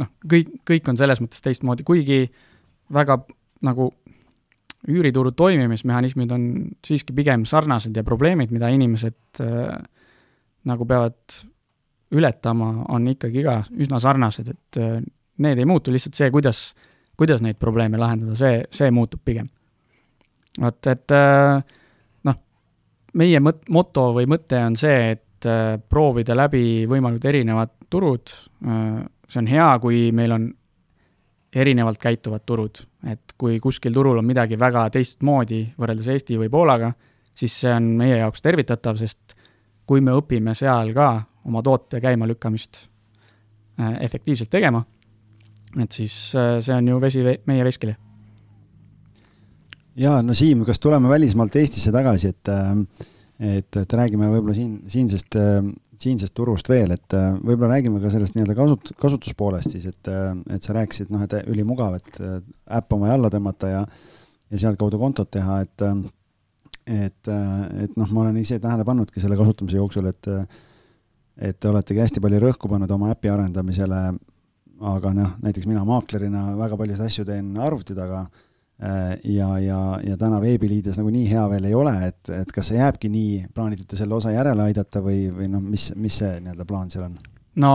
[0.00, 2.26] noh, kõik, kõik on selles mõttes teistmoodi, kuigi
[2.92, 3.18] väga
[3.66, 3.90] nagu
[4.86, 6.46] üürituru toimimismehhanismid on
[6.86, 9.72] siiski pigem sarnased ja probleemid, mida inimesed äh,
[10.66, 11.38] nagu peavad
[12.16, 15.00] ületama, on ikkagi ka üsna sarnased, et äh,
[15.42, 16.68] need ei muutu, lihtsalt see, kuidas,
[17.18, 19.48] kuidas neid probleeme lahendada, see, see muutub pigem.
[20.60, 21.64] vot, et äh,
[23.16, 28.32] meie mõt-, moto või mõte on see, et äh, proovida läbi võimalikult erinevad turud,
[29.28, 30.46] see on hea, kui meil on
[31.56, 36.92] erinevalt käituvad turud, et kui kuskil turul on midagi väga teistmoodi võrreldes Eesti või Poolaga,
[37.36, 39.36] siis see on meie jaoks tervitatav, sest
[39.86, 41.10] kui me õpime seal ka
[41.46, 42.80] oma toote käimalükkamist
[44.00, 44.82] efektiivselt tegema,
[45.80, 47.96] et siis see on ju vesi meie veskile.
[49.96, 53.06] Ja no Siim, kas tuleme välismaalt Eestisse tagasi, et äh,
[53.40, 55.60] et, et räägime võib-olla siin, siinsest, äh,
[56.02, 60.12] siinsest turust veel, et äh, võib-olla räägime ka sellest nii-öelda kasut-, kasutuspoolest siis, et,
[60.52, 62.20] et sa rääkisid, noh, et ülimugav, et
[62.78, 63.82] äpp oma alla tõmmata ja
[64.46, 65.82] ja sealtkaudu kontot teha, et
[66.86, 67.28] et,
[67.82, 70.28] et noh, ma olen ise tähele pannudki selle kasutamise jooksul, et
[71.36, 74.02] et te oletegi hästi palju rõhku pannud oma äpi arendamisele,
[74.92, 78.45] aga noh, näiteks mina maaklerina väga paljusid asju teen arvuti taga Äh,
[78.76, 82.76] ja, ja, ja täna veebiliides nagu nii hea veel ei ole, et, et kas see
[82.76, 86.92] jääbki nii, plaanite selle osa järele aidata või, või noh, mis, mis see nii-öelda plaan
[86.92, 87.14] seal on?
[87.62, 87.72] no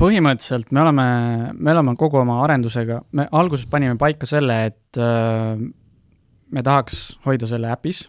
[0.00, 1.06] põhimõtteliselt me oleme,
[1.58, 5.60] me oleme kogu oma arendusega, me alguses panime paika selle, et äh,
[6.50, 8.04] me tahaks hoida selle äpis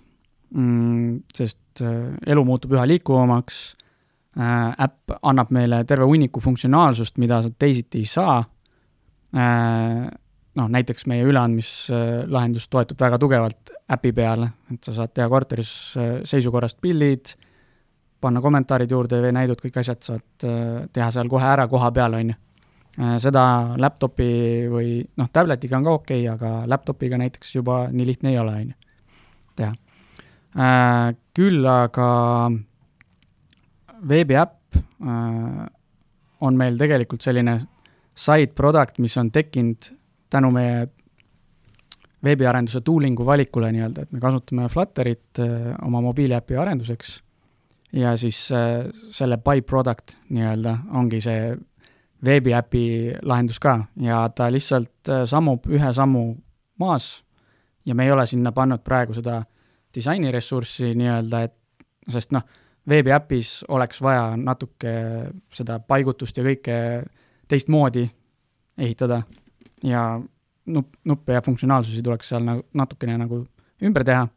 [0.56, 3.62] mm,, sest äh, elu muutub üha liikuvamaks
[4.38, 8.40] äh,, äpp annab meile terve hunniku funktsionaalsust, mida sa teisiti ei saa
[9.36, 10.08] äh,,
[10.60, 16.14] noh, näiteks meie üleandmislahendus toetub väga tugevalt äpi peale, et sa saad teha korteris äh,
[16.28, 17.34] seisukorrast pildid,
[18.22, 22.34] panna kommentaarid juurde, veenäidud, kõik asjad saad äh, teha seal kohe ära koha peal, on
[22.34, 22.40] ju.
[23.00, 23.44] Äh, seda
[23.80, 24.32] laptopi
[24.72, 28.58] või noh, tabletiga on ka okei okay,, aga laptopiga näiteks juba nii lihtne ei ole,
[28.66, 29.08] on ju,
[29.62, 29.74] teha.
[31.32, 32.06] Küll aga
[34.04, 34.76] veebiäpp
[36.44, 37.54] on meil tegelikult selline
[38.20, 39.88] side product, mis on tekkinud
[40.32, 40.88] tänu meie
[42.24, 47.20] veebiarenduse tooling'u valikule nii-öelda, et me kasutame Flutterit äh, oma mobiiliäpi arenduseks.
[47.94, 51.56] Ja siis äh, selle by-product nii-öelda ongi see
[52.26, 52.86] veebiäpi
[53.22, 53.80] lahendus ka.
[54.00, 56.26] Ja ta lihtsalt äh, sammub ühe sammu
[56.80, 57.24] maas
[57.86, 59.42] ja me ei ole sinna pannud praegu seda
[59.96, 61.58] disainiressurssi nii-öelda, et
[62.08, 62.46] sest noh,
[62.90, 64.94] veebiäpis oleks vaja natuke
[65.54, 66.78] seda paigutust ja kõike
[67.52, 68.06] teistmoodi
[68.78, 69.22] ehitada
[69.84, 70.22] ja
[70.66, 73.44] nupp, nuppe ja funktsionaalsusi tuleks seal nagu natukene nagu
[73.84, 74.28] ümber teha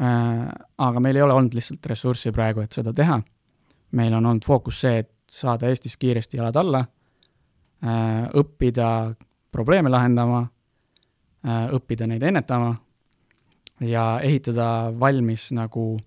[0.00, 0.48] äh,.
[0.78, 3.20] aga meil ei ole olnud lihtsalt ressurssi praegu, et seda teha.
[3.92, 6.84] meil on olnud fookus see, et saada Eestis kiiresti jalad alla
[7.84, 9.14] äh,, õppida
[9.52, 10.42] probleeme lahendama
[11.46, 12.74] äh,, õppida neid ennetama
[13.80, 15.98] ja ehitada valmis nagu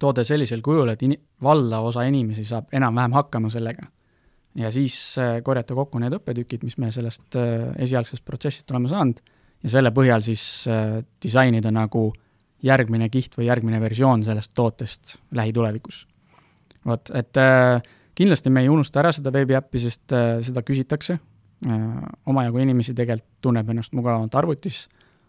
[0.00, 3.86] toode sellisel kujul, et in-, valdav osa inimesi saab enam-vähem hakkama sellega
[4.54, 9.20] ja siis äh, korjata kokku need õppetükid, mis me sellest äh, esialgsest protsessist oleme saanud
[9.64, 12.10] ja selle põhjal siis äh, disainida nagu
[12.64, 16.06] järgmine kiht või järgmine versioon sellest tootest lähitulevikus.
[16.86, 17.36] vot, et
[18.16, 20.14] kindlasti me ei unusta ära seda veebiäppi, sest
[20.46, 21.18] seda küsitakse,
[22.24, 24.86] omajagu inimesi tegelikult tunneb ennast mugavamalt arvutis,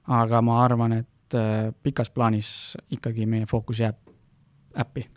[0.07, 1.37] aga ma arvan, et
[1.83, 3.99] pikas plaanis ikkagi meie fookus jääb
[4.79, 5.09] äppi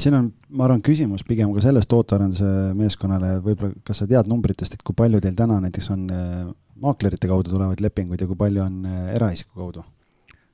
[0.00, 4.76] siin on, ma arvan, küsimus pigem ka selles tootearenduse meeskonnale, võib-olla kas sa tead numbritest,
[4.76, 6.40] et kui palju teil täna näiteks on äh,
[6.82, 9.86] maaklerite kaudu tulevaid lepinguid ja kui palju on äh, eraisiku kaudu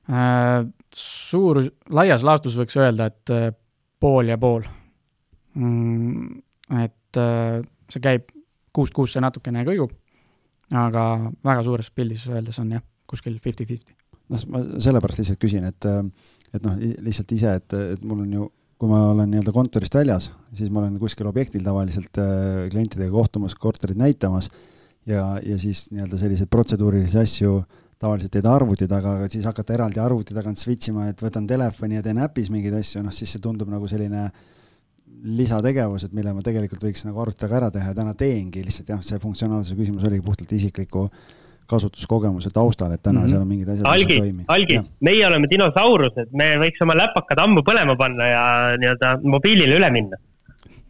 [0.09, 0.63] äh,?
[0.93, 1.57] Suur,
[1.89, 3.57] laias laastus võiks öelda, et
[4.03, 4.61] pool ja pool
[5.57, 6.41] mm,.
[6.83, 7.21] et
[7.89, 8.27] see käib
[8.73, 9.93] kuust kuusse natukene kõigub,
[10.73, 11.05] aga
[11.45, 13.95] väga suures pildis öeldes on jah, kuskil fifty-fifty.
[14.33, 15.87] noh, ma sellepärast lihtsalt küsin, et,
[16.53, 18.49] et noh, lihtsalt ise, et, et mul on ju
[18.79, 23.55] kui ma olen nii-öelda kontorist väljas, siis ma olen kuskil objektil tavaliselt äh, klientidega kohtumas,
[23.55, 24.49] korterit näitamas
[25.09, 27.61] ja, ja siis nii-öelda selliseid protseduurilisi asju
[28.03, 31.99] tavaliselt teed arvuti taga, aga siis hakata eraldi arvuti tagant switch ima, et võtan telefoni
[31.99, 34.25] ja teen äpis mingeid asju, noh siis see tundub nagu selline
[35.23, 38.91] lisategevus, et mille ma tegelikult võiks nagu arvuti taga ära teha ja täna teengi, lihtsalt
[38.91, 41.23] jah, see funktsionaalsuse küsimus oligi puhtalt isikliku äh,
[41.69, 43.29] kasutuskogemuse taustal, et täna mm -hmm.
[43.29, 44.45] seal on mingid asjad, mis ei toimi.
[44.47, 48.43] algi, meie oleme dinosaurused, me võiks oma läpakad ammu põlema panna ja
[48.81, 50.19] nii-öelda mobiilile üle minna.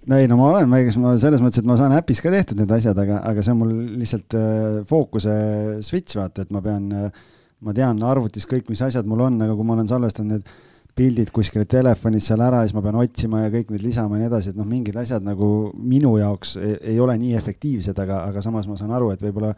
[0.08, 2.60] no ei, no ma olen, eks ma selles mõttes, et ma saan äpis ka tehtud
[2.60, 5.38] need asjad, aga, aga see on mul lihtsalt äh, fookuse
[5.82, 7.24] switch, vaata, et ma pean äh,,
[7.64, 10.54] ma tean arvutis kõik, mis asjad mul on, aga kui ma olen salvestanud need
[10.94, 14.24] pildid kuskile telefonis seal ära ja siis ma pean otsima ja kõik need lisama ja
[14.24, 18.22] nii edasi, et noh, mingid asjad nagu minu jaoks ei, ei ole nii efektiivsed, aga,
[18.30, 19.56] aga samas ma saan aru, et võib-olla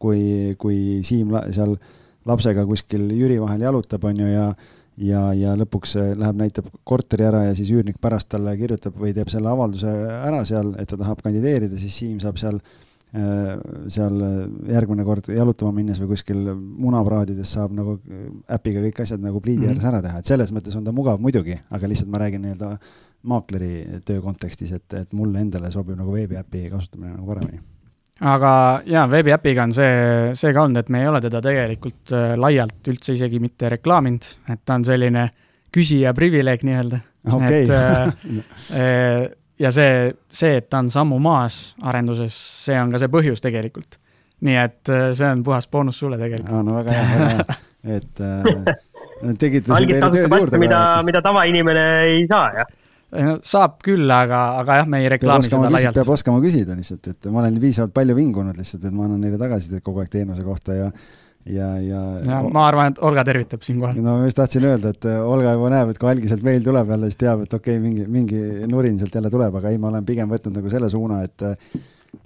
[0.00, 1.76] kui, kui Siim la, seal
[2.28, 4.50] lapsega kuskil Jüri vahel jalutab, on ju, ja
[5.00, 9.30] ja, ja lõpuks läheb, näitab korteri ära ja siis üürnik pärast talle kirjutab või teeb
[9.32, 9.88] selle avalduse
[10.26, 12.60] ära seal, et ta tahab kandideerida, siis Siim saab seal
[13.10, 13.56] Äh,
[13.90, 14.34] seal äh,
[14.70, 19.40] järgmine kord jalutama minnes või kuskil muna praadides saab nagu äh, äpiga kõik asjad nagu
[19.42, 19.88] pliidi ääres mm -hmm.
[19.90, 22.70] ära teha, et selles mõttes on ta mugav muidugi, aga lihtsalt ma räägin nii-öelda
[23.32, 27.58] maakleri töö kontekstis, et, et mulle endale sobib nagu veebiäpi kasutamine nagu paremini
[28.20, 28.54] aga
[28.84, 33.14] jaa, veebiäpiga on see, see ka olnud, et me ei ole teda tegelikult laialt üldse
[33.16, 35.28] isegi mitte reklaaminud, et ta on selline
[35.72, 37.00] küsija privileeg nii-öelda
[37.32, 37.62] okay.
[37.62, 39.30] et äh,
[39.60, 43.98] ja see, see, et ta on sammu maas arenduses, see on ka see põhjus tegelikult.
[44.46, 46.64] nii et äh, see on puhas boonus sulle tegelikult.
[46.64, 47.58] no väga hea, väga hea,
[47.96, 50.62] et äh, tegite siin meile tööd juurde.
[50.62, 52.76] mida, mida tavainimene ei saa, jah
[53.10, 55.96] saab küll, aga, aga jah, me ei reklaami seda laialt.
[55.98, 59.40] peab oskama küsida lihtsalt, et ma olen piisavalt palju vingunud lihtsalt, et ma annan neile
[59.40, 60.90] tagasisidet kogu aeg teenuse kohta ja
[61.48, 62.00] ja, ja.
[62.26, 64.00] ja ma arvan, et Olga tervitab siinkohal.
[64.04, 66.92] no ma just tahtsin öelda, et äh, Olga juba näeb, et kui algiselt meil tuleb
[66.94, 69.88] jälle, siis teab, et okei okay,, mingi, mingi nurin sealt jälle tuleb, aga ei, ma
[69.90, 71.48] olen pigem võtnud nagu selle suuna, et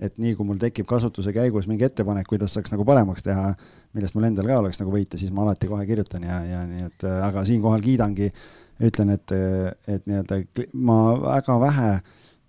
[0.01, 3.51] et nii kui mul tekib kasutuse käigus mingi ettepanek, kuidas saaks nagu paremaks teha,
[3.95, 6.87] millest mul endal ka oleks nagu võita, siis ma alati kohe kirjutan ja, ja nii
[6.89, 8.31] et aga siinkohal kiidangi,
[8.83, 9.35] ütlen, et,
[9.87, 10.41] et nii-öelda
[10.75, 11.91] ma väga vähe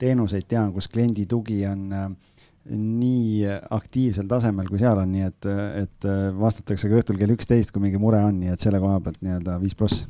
[0.01, 2.07] teenuseid tean, kus kliendi tugi on äh,
[2.65, 3.45] nii
[3.77, 5.47] aktiivsel tasemel, kui seal on, nii et,
[5.83, 6.07] et
[6.39, 9.59] vastatakse ka õhtul kell üksteist, kui mingi mure on, nii et selle koha pealt nii-öelda
[9.61, 10.05] viis pluss.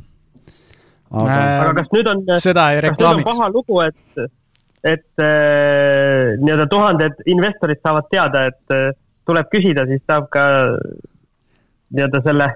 [1.12, 3.28] aga äh,, aga kas nüüd on, seda ei reklaamiks.
[3.28, 4.30] paha lugu, et,
[4.88, 8.94] et äh, nii-öelda tuhanded investorid saavad teada, et äh,
[9.28, 10.46] tuleb küsida, siis saab ka
[11.92, 12.50] nii-öelda selle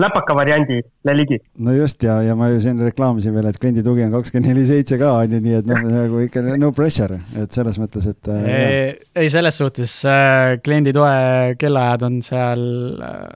[0.00, 1.38] läpaka variandile ligi.
[1.58, 4.66] no just ja, ja ma ju siin reklaamisin veel, et kliendi tugi on kakskümmend neli
[4.68, 8.32] seitse ka on ju, nii et noh, nagu ikka no pressure, et selles mõttes, et
[8.32, 8.48] äh,.
[8.50, 8.90] ei,
[9.22, 12.66] ei, selles suhtes äh, kliendi toe kellaajad on seal
[12.98, 13.28] äh,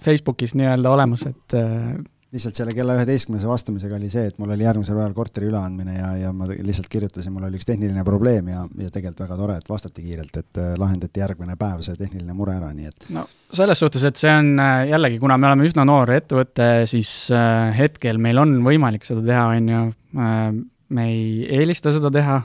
[0.00, 1.98] Facebookis nii-öelda olemas, et äh,
[2.30, 6.10] lihtsalt selle kella üheteistkümnese vastamisega oli see, et mul oli järgmisel päeval korteri üleandmine ja,
[6.20, 9.70] ja ma lihtsalt kirjutasin, mul oli üks tehniline probleem ja, ja tegelikult väga tore, et
[9.70, 13.08] vastati kiirelt, et äh, lahendati järgmine päev see tehniline mure ära, nii et.
[13.16, 17.10] no selles suhtes, et see on äh, jällegi, kuna me oleme üsna noor ettevõte, siis
[17.34, 19.82] äh, hetkel meil on võimalik seda teha, on ju,
[20.94, 22.40] me ei eelista seda teha,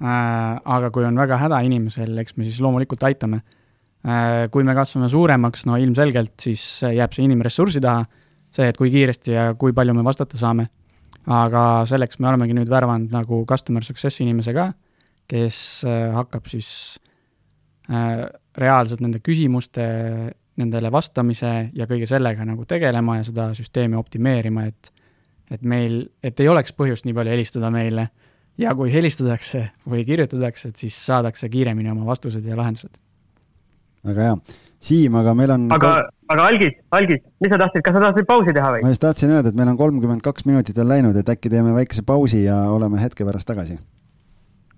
[0.00, 3.42] aga kui on väga häda inimesel, eks me siis loomulikult aitame.
[4.50, 8.06] kui me kasvame suuremaks, no ilmselgelt siis jääb see inimressursi taha
[8.60, 10.68] see, et kui kiiresti ja kui palju me vastata saame.
[11.30, 14.70] aga selleks me olemegi nüüd värvanud nagu customer success inimese ka,
[15.28, 16.70] kes äh, hakkab siis
[17.90, 18.24] äh,
[18.56, 19.84] reaalselt nende küsimuste,
[20.60, 24.92] nendele vastamise ja kõige sellega nagu tegelema ja seda süsteemi optimeerima, et
[25.50, 28.06] et meil, et ei oleks põhjust nii palju helistada meile
[28.60, 32.94] ja kui helistatakse või kirjutatakse, et siis saadakse kiiremini oma vastused ja lahendused.
[34.06, 35.66] Väga hea Siim, aga meil on.
[35.76, 35.90] aga,
[36.32, 38.84] aga Algis, Algis, mis sa tahtsid, kas sa tahtsid pausi teha või?
[38.86, 41.74] ma just tahtsin öelda, et meil on kolmkümmend kaks minutit on läinud, et äkki teeme
[41.76, 43.76] väikese pausi ja oleme hetke pärast tagasi.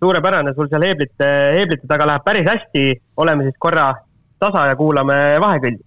[0.03, 2.85] suurepärane, sul seal heeblite, heeblite taga läheb päris hästi,
[3.23, 3.93] oleme siis korra
[4.43, 5.85] tasa ja kuulame Vahekülgi.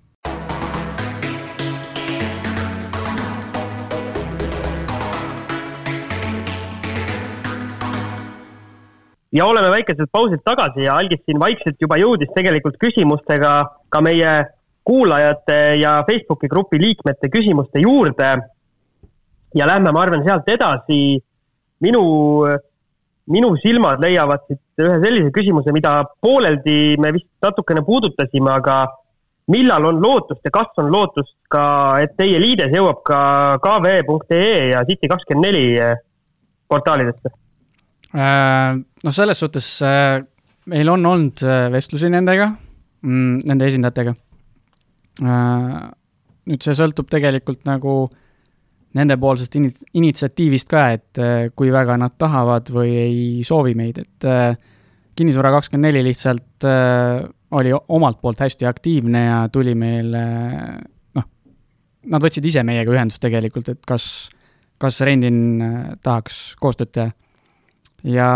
[9.36, 13.54] Ja oleme väikeselt pausilt tagasi ja Algis siin vaikselt juba jõudis tegelikult küsimustega
[13.92, 14.36] ka meie
[14.88, 18.38] kuulajate ja Facebooki grupi liikmete küsimuste juurde.
[19.56, 21.22] ja lähme, ma arvan, sealt edasi.
[21.82, 22.02] minu,
[23.28, 28.86] minu silmad leiavad siit ühe sellise küsimuse, mida pooleldi me vist natukene puudutasime, aga
[29.52, 31.66] millal on lootust ja kas on lootust ka,
[32.02, 33.20] et teie liides jõuab ka
[33.64, 35.96] kv.ee ja City24
[36.68, 37.45] portaalidesse?
[38.14, 40.20] Noh, selles suhtes äh,
[40.72, 42.52] meil on olnud äh, vestlusi nendega,
[43.06, 44.16] mm, nende esindajatega.
[46.46, 47.94] nüüd see sõltub tegelikult nagu
[48.96, 51.22] nendepoolsest ini-, initsiatiivist ka, et
[51.56, 54.28] kui väga nad tahavad või ei soovi meid, et
[55.16, 56.68] kinnisvara kakskümmend neli lihtsalt
[57.56, 60.26] oli omalt poolt hästi aktiivne ja tuli meile
[61.16, 61.28] noh,
[62.12, 64.28] nad võtsid ise meiega ühendust tegelikult, et kas,
[64.78, 65.64] kas Rendin
[66.04, 67.16] tahaks koostööd teha
[68.06, 68.28] ja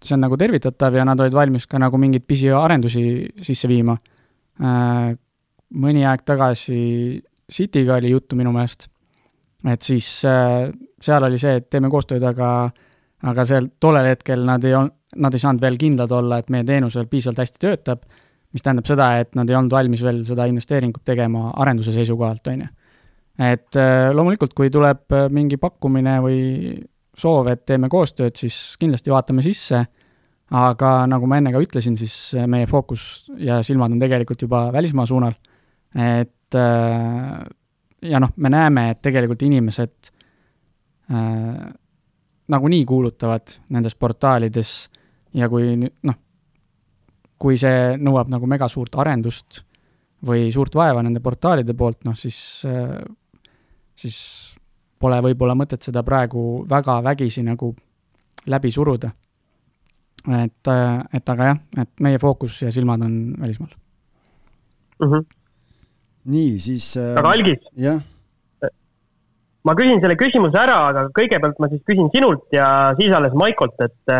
[0.00, 3.02] see on nagu tervitatav ja nad olid valmis ka nagu mingeid pisiarendusi
[3.44, 3.96] sisse viima.
[4.60, 5.10] Äh,
[5.80, 6.78] mõni aeg tagasi
[7.50, 8.86] City'ga oli juttu minu meelest,
[9.66, 10.70] et siis äh,
[11.02, 12.70] seal oli see, et teeme koostööd, aga
[13.26, 16.64] aga seal tollel hetkel nad ei olnud, nad ei saanud veel kindlad olla, et meie
[16.64, 18.04] teenus veel piisavalt hästi töötab,
[18.54, 22.62] mis tähendab seda, et nad ei olnud valmis veel seda investeeringut tegema arenduse seisukohalt, on
[22.62, 22.70] ju.
[23.50, 26.40] et äh, loomulikult, kui tuleb mingi pakkumine või
[27.20, 29.84] soov, et teeme koostööd, siis kindlasti vaatame sisse,
[30.50, 32.16] aga nagu ma enne ka ütlesin, siis
[32.50, 35.36] meie fookus ja silmad on tegelikult juba välismaa suunal,
[35.94, 37.44] et äh,
[38.10, 40.10] ja noh, me näeme, et tegelikult inimesed
[41.12, 41.70] äh,
[42.50, 44.74] nagunii kuulutavad nendes portaalides
[45.38, 46.18] ja kui noh,
[47.40, 49.62] kui see nõuab nagu mega suurt arendust
[50.26, 52.36] või suurt vaeva nende portaalide poolt, noh siis,
[53.96, 54.16] siis
[55.00, 57.72] pole võib-olla mõtet seda praegu väga vägisi nagu
[58.46, 59.10] läbi suruda.
[60.28, 60.68] et,
[61.16, 63.70] et aga jah, et meie fookus ja silmad on välismaal
[65.00, 65.08] mm.
[65.08, 65.24] -hmm.
[66.24, 67.16] nii, siis äh,.
[67.16, 67.60] aga Algis.
[67.76, 68.02] jah
[69.64, 73.80] ma küsin selle küsimuse ära, aga kõigepealt ma siis küsin sinult ja siis alles Maikolt,
[73.80, 74.14] et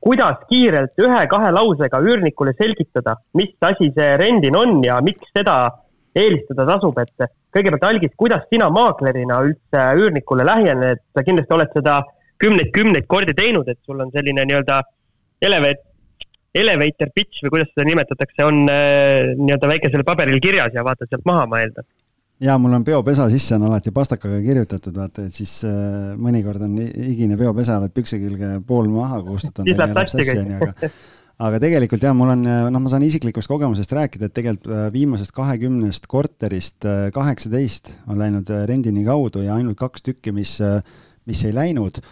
[0.00, 5.56] kuidas kiirelt ühe-kahe lausega üürnikule selgitada, mis asi see rendin on ja miks seda
[6.16, 12.00] eelistada tasub, et kõigepealt Algis, kuidas sina maaklerina üldse üürnikule lähened, sa kindlasti oled seda
[12.40, 14.80] kümneid-kümneid kordi teinud, et sul on selline nii-öelda
[15.44, 15.86] elevate,
[16.56, 21.26] elevator pitch või kuidas seda nimetatakse, on äh, nii-öelda väikesel paberil kirjas ja vaata sealt
[21.28, 21.86] maha, ma eeldan
[22.40, 26.78] ja mul on peopesa sisse on alati pastakaga kirjutatud, vaata, et siis äh, mõnikord on
[26.80, 29.68] higine peopesa, oled pükse külge pool maha kustutanud.
[29.68, 30.86] siis läheb sassi kõik.
[31.40, 35.32] Aga tegelikult jah, mul on, noh, ma saan isiklikust kogemusest rääkida, et tegelikult äh, viimasest
[35.36, 40.58] kahekümnest korterist äh, kaheksateist on läinud rendini kaudu ja ainult kaks tükki, mis,
[41.28, 42.02] mis ei läinud,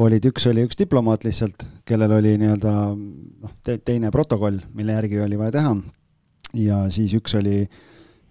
[0.00, 5.20] olid, üks oli üks diplomaat lihtsalt, kellel oli nii-öelda noh te, teine protokoll, mille järgi
[5.20, 5.74] oli vaja teha.
[6.62, 7.66] ja siis üks oli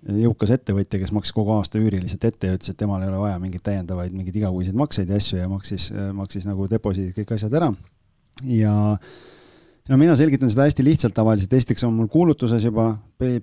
[0.01, 3.19] jõukas ettevõtja, kes maksis kogu aasta üüri lihtsalt ette ja ütles, et temal ei ole
[3.21, 7.53] vaja mingeid täiendavaid, mingeid igakuiseid makseid ja asju ja maksis, maksis nagu deposiidid, kõik asjad
[7.61, 7.69] ära.
[8.49, 8.73] ja
[9.91, 12.93] no mina selgitan seda hästi lihtsalt tavaliselt, esiteks on mul kuulutuses juba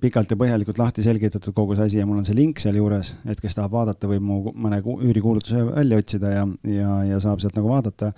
[0.00, 3.40] pikalt ja põhjalikult lahti selgitatud kogu see asi ja mul on see link sealjuures, et
[3.42, 7.68] kes tahab vaadata, võib mu mõne üürikuulutuse välja otsida ja, ja, ja saab sealt nagu
[7.68, 8.12] vaadata.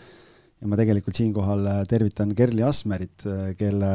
[0.61, 3.27] ja ma tegelikult siinkohal tervitan Kerli Asmerit,
[3.59, 3.95] kelle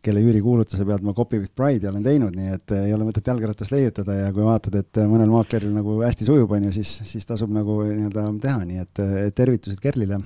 [0.00, 3.72] kelle üürikuulutuse pealt ma Copy with Pride'i olen teinud, nii et ei ole mõtet jalgratast
[3.74, 7.52] leiutada ja kui vaatad, et mõnel maakleril nagu hästi sujub, on ju, siis, siis tasub
[7.52, 9.02] nagu nii-öelda teha, nii et
[9.36, 10.22] tervitused Kerlile.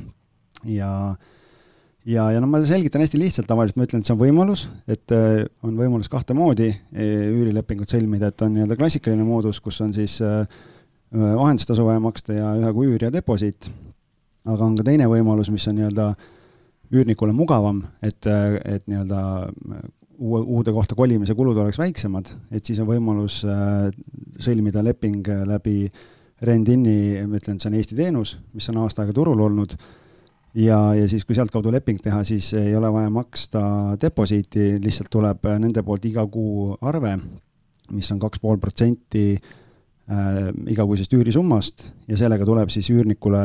[0.71, 0.93] ja,
[2.07, 3.81] ja, ja no ma selgitan hästi lihtsalt, tavaliselt.
[3.81, 5.17] Ma ütlen, et see on võimalus, et
[5.65, 10.21] on võimalus kahte moodi e, üürilepingut sõlmida, et on nii-öelda klassikaline moodus, kus on siis
[11.15, 13.71] vahendustasu vaja maksta ja ühe kuu üür ja deposiit.
[14.45, 16.33] aga on ka teine võimalus, mis on nii-öelda äh,
[16.95, 19.21] üürnikule mugavam, et, et nii-öelda
[20.19, 23.89] uue, uude kohta kolimise kulud oleks väiksemad, et siis on võimalus äh,
[24.43, 25.85] sõlmida leping läbi
[26.45, 29.77] Rent-Inni, ma ütlen, et see on Eesti teenus, mis on aasta aega turul olnud,
[30.55, 33.65] ja, ja siis, kui sealtkaudu leping teha, siis ei ole vaja maksta
[34.01, 37.17] deposiiti, lihtsalt tuleb nende poolt iga kuu arve,
[37.95, 43.43] mis on kaks pool protsenti äh, igakuisest üürisummast ja sellega tuleb siis üürnikule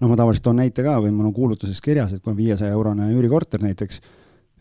[0.00, 2.76] noh, ma tavaliselt toon näite ka või mul on kuulutuses kirjas, et kui on viiesaja
[2.76, 4.00] eurone üürikorter näiteks,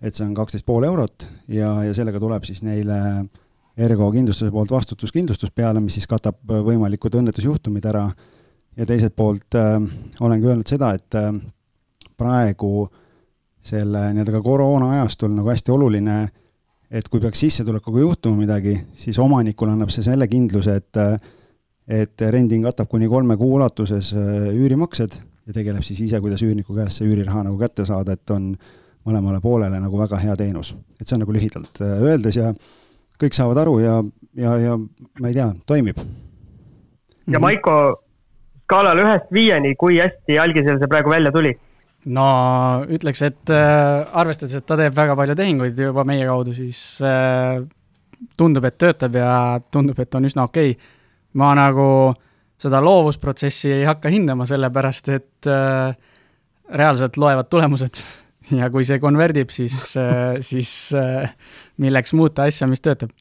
[0.02, 3.00] et see on kaksteist pool eurot ja, ja sellega tuleb siis neile
[3.80, 8.10] Ergo kindlustuse poolt vastutuskindlustus peale, mis siis katab võimalikud õnnetusjuhtumid ära.
[8.76, 9.80] ja teiselt poolt äh,
[10.20, 11.32] olengi öelnud seda, et äh,
[12.20, 12.88] praegu
[13.70, 16.20] selle nii-öelda ka koroona ajastul nagu hästi oluline,
[16.92, 21.04] et kui peaks sissetulekuga juhtuma midagi, siis omanikule annab see selle kindluse, et
[21.90, 25.16] et rending katab kuni kolme kuu ulatuses äh, üürimaksed
[25.50, 28.52] ja tegeleb siis ise, kuidas üürniku käest see üüriraha nagu kätte saada, et on
[29.10, 30.76] mõlemale poolele nagu väga hea teenus.
[31.00, 32.52] et see on nagu lühidalt äh, öeldes ja
[33.20, 33.96] kõik saavad aru ja,
[34.38, 35.98] ja, ja ma ei tea, toimib.
[37.28, 37.74] ja Maiko,
[38.64, 41.56] skaalal ühest viieni, kui hästi Algisel see praegu välja tuli?
[42.06, 42.28] No
[42.88, 47.60] ütleks, et äh, arvestades, et ta teeb väga palju tehinguid juba meie kaudu, siis äh,
[48.40, 49.34] tundub, et töötab ja
[49.72, 50.96] tundub, et on üsna okei okay.
[51.40, 51.90] ma nagu
[52.60, 55.92] seda loovusprotsessi ei hakka hindama, sellepärast et äh,
[56.80, 58.02] reaalselt loevad tulemused
[58.60, 61.30] ja kui see konverdib, siis äh,, siis äh,
[61.78, 63.12] milleks muuta asja, mis töötab.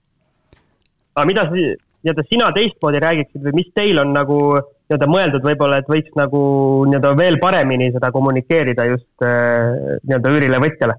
[1.16, 1.48] aga mida
[2.04, 6.40] nii-öelda sina teistmoodi räägiksid või mis teil on nagu nii-öelda mõeldud võib-olla, et võiks nagu
[6.88, 10.98] nii-öelda veel paremini seda kommunikeerida just äh, nii-öelda üürilevõtjale?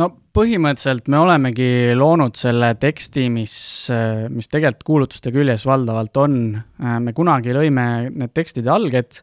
[0.00, 3.54] no põhimõtteliselt me olemegi loonud selle teksti, mis,
[4.34, 6.40] mis tegelikult kuulutuste küljes valdavalt on.
[6.98, 9.20] me kunagi lõime need tekstide alged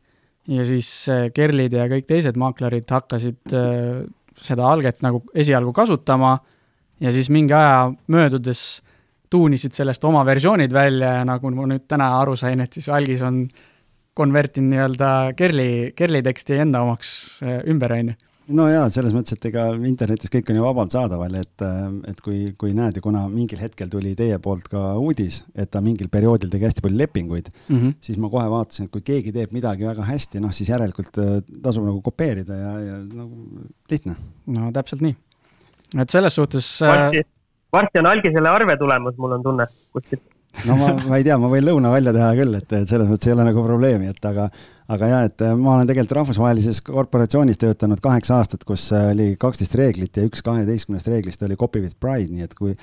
[0.50, 0.88] ja siis
[1.36, 4.02] Kerlid ja kõik teised maaklerid hakkasid äh,
[4.42, 6.38] seda alget nagu esialgu kasutama
[7.02, 8.82] ja siis mingi aja möödudes
[9.32, 13.24] tuunisid sellest oma versioonid välja ja nagu ma nüüd täna aru sain, et siis algis
[13.26, 13.46] on
[14.18, 17.14] konvertinud nii-öelda Kerli, Kerli teksti enda omaks
[17.46, 18.20] äh, ümber, on ju
[18.56, 21.64] no jaa, selles mõttes, et ega internetis kõik on ju vabalt saadaval, et,
[22.10, 25.82] et kui, kui näed ja kuna mingil hetkel tuli teie poolt ka uudis, et ta
[25.84, 27.98] mingil perioodil tegi hästi palju lepinguid mm, -hmm.
[28.04, 31.36] siis ma kohe vaatasin, et kui keegi teeb midagi väga hästi, noh siis järelikult äh,
[31.62, 34.16] tasub nagu kopeerida ja, ja nagu lihtne.
[34.48, 35.16] no täpselt nii.
[36.02, 37.22] et selles suhtes äh,
[37.74, 40.24] varsti, on algisele arve tulemas, mul on tunne kuskilt.
[40.68, 43.30] No ma, ma ei tea, ma võin lõuna välja teha küll, et, et selles mõttes
[43.30, 44.50] ei ole nagu probleemi, et aga,
[44.92, 50.20] aga jah, et ma olen tegelikult rahvusvahelises korporatsioonis töötanud kaheksa aastat, kus oli kaksteist reeglit
[50.20, 52.76] ja üks kaheteistkümnest reeglist oli copy with pride, nii et kui,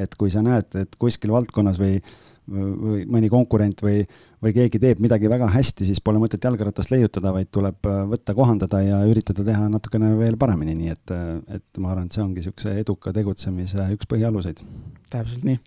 [0.00, 2.00] et kui sa näed, et kuskil valdkonnas või,
[2.48, 4.00] või mõni konkurent või,
[4.40, 8.80] või keegi teeb midagi väga hästi, siis pole mõtet jalgratast leiutada, vaid tuleb võtta, kohandada
[8.84, 11.16] ja üritada teha natukene veel paremini, nii et,
[11.58, 14.64] et ma arvan, et see ongi niisuguse eduka tegutsemise üks põhialuseid.
[15.12, 15.60] täpselt nii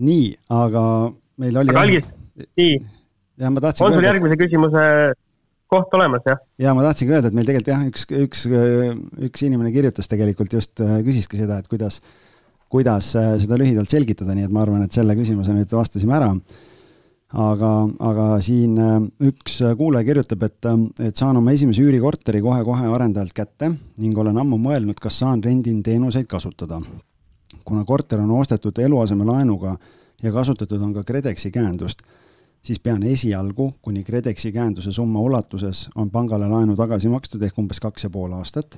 [0.00, 0.84] nii, aga
[1.40, 1.72] meil oli.
[1.72, 2.08] aga Algis,
[2.58, 2.78] nii.
[3.44, 4.84] on sul järgmise küsimuse
[5.70, 6.40] koht olemas, jah?
[6.60, 8.46] ja ma tahtsingi öelda, et meil tegelikult jah, üks, üks,
[9.28, 12.00] üks inimene kirjutas tegelikult just, äh, küsiski seda, et kuidas,
[12.70, 16.32] kuidas äh, seda lühidalt selgitada, nii et ma arvan, et selle küsimuse nüüd vastasime ära.
[17.30, 18.96] aga, aga siin äh,
[19.28, 20.72] üks kuulaja kirjutab, et,
[21.10, 26.26] et saan oma esimese üürikorteri kohe-kohe arendajalt kätte ning olen ammu mõelnud, kas saan renditeenuseid
[26.26, 26.80] kasutada
[27.64, 29.76] kuna korter on ostetud eluasemelaenuga
[30.22, 32.02] ja kasutatud on ka KredExi käendust,
[32.62, 37.80] siis pean esialgu, kuni KredExi käenduse summa ulatuses on pangale laenu tagasi makstud ehk umbes
[37.80, 38.74] kaks ja pool aastat,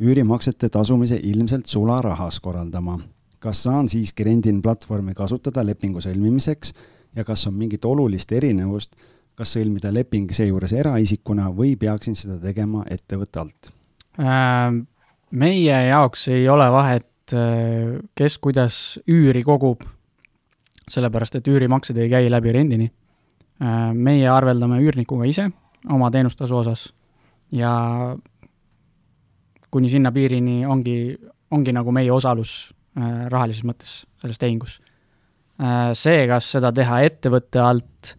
[0.00, 2.98] üürimaksete tasumise ilmselt sularahas korraldama.
[3.40, 6.74] Kas saan siiski rendin platvormi kasutada lepingu sõlmimiseks
[7.16, 8.96] ja kas on mingit olulist erinevust,
[9.34, 13.72] kas sõlmida leping seejuures eraisikuna või peaksin seda tegema ettevõtte alt?
[14.20, 14.74] Äh,
[15.30, 19.84] meie jaoks ei ole vahet Äh, kes kuidas üüri kogub,
[20.90, 22.90] sellepärast et üürimaksed ei käi läbi rendini.
[23.62, 25.50] Äh, meie arveldame üürnikuga ise
[25.90, 26.88] oma teenustasu osas
[27.52, 27.70] ja
[29.70, 31.18] kuni sinna piirini ongi,
[31.50, 34.80] ongi nagu meie osalus rahalises mõttes selles tehingus.
[35.94, 38.14] see, kas seda teha ettevõtte alt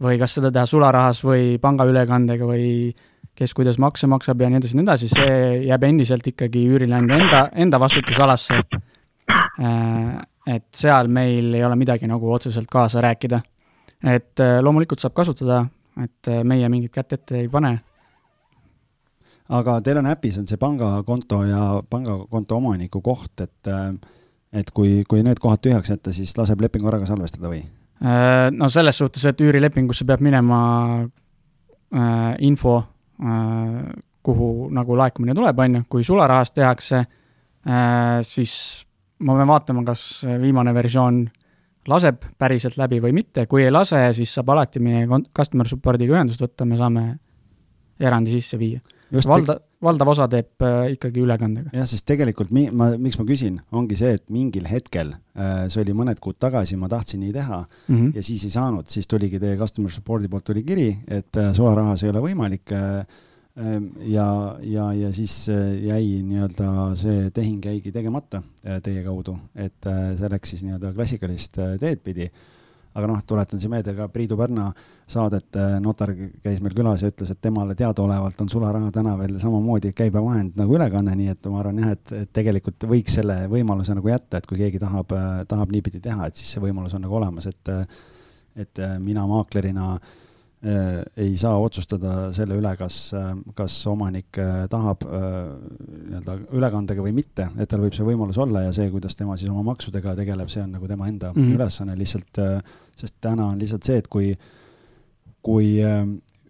[0.00, 4.58] või kas seda teha sularahas või pangaülekandega või äh, kes kuidas makse maksab ja nii
[4.58, 5.34] edasi ja nii edasi, see
[5.68, 8.62] jääb endiselt ikkagi üürileandja enda, enda vastutusalasse.
[9.28, 10.14] Äh,
[10.48, 13.40] et seal meil ei ole midagi nagu otseselt kaasa rääkida.
[14.02, 15.64] et äh, loomulikult saab kasutada,
[16.02, 17.80] et äh, meie mingit kätt ette ei pane.
[19.48, 23.72] Aga teil on äpis on see pangakonto ja pangakonto omaniku koht, et,
[24.52, 27.64] et kui, kui need kohad tühjaks jätta, siis laseb lepingu ära ka salvestada või?
[28.54, 30.60] no selles suhtes, et üürilepingusse peab minema
[31.02, 32.76] äh, info
[33.18, 37.00] Äh, kuhu nagu laekumine tuleb, on ju, kui sularahas tehakse,
[37.66, 38.52] äh, siis
[39.26, 40.02] ma pean vaatama, kas
[40.38, 41.24] viimane versioon
[41.90, 46.44] laseb päriselt läbi või mitte, kui ei lase, siis saab alati meie customer support'iga ühendust
[46.44, 47.04] võtta, me saame
[47.98, 48.78] erandi sisse viia.
[49.12, 51.72] Valda, valdav osa teeb äh, ikkagi ülekandega.
[51.76, 55.82] jah, sest tegelikult mi-, ma, miks ma küsin, ongi see, et mingil hetkel äh,, see
[55.84, 58.10] oli mõned kuud tagasi, ma tahtsin nii teha mm -hmm.
[58.16, 62.04] ja siis ei saanud, siis tuligi teie customer support'i poolt tuli kiri, et äh, sularahas
[62.04, 63.06] ei ole võimalik äh,
[63.56, 68.42] ähm, ja, ja, ja siis jäi nii-öelda see tehing jäigi tegemata
[68.82, 69.88] teie kaudu, et
[70.18, 72.28] see läks siis nii-öelda klassikalist teed pidi
[72.94, 74.68] aga noh, tuletan siin meelde ka Priidu Pärna
[75.08, 76.12] saadet, äh, notar
[76.44, 80.78] käis meil külas ja ütles, et temale teadaolevalt on sularaha täna veel samamoodi käibevahend nagu
[80.78, 84.60] ülekanne, nii et ma arvan jah, et, tegelikult võiks selle võimaluse nagu jätta, et kui
[84.60, 87.74] keegi tahab, äh, tahab niipidi teha, et siis see võimalus on nagu olemas, et
[88.58, 90.16] et mina maaklerina äh,
[90.58, 93.12] ei saa otsustada selle üle, kas,
[93.54, 94.40] kas omanik
[94.70, 99.36] tahab nii-öelda ülekandega või mitte, et tal võib see võimalus olla ja see, kuidas tema
[99.38, 101.54] siis oma maksudega tegeleb, see on nagu tema enda mm -hmm.
[101.54, 102.42] ülesanne, lihtsalt
[102.98, 104.32] sest täna on lihtsalt see, et kui,
[105.42, 105.76] kui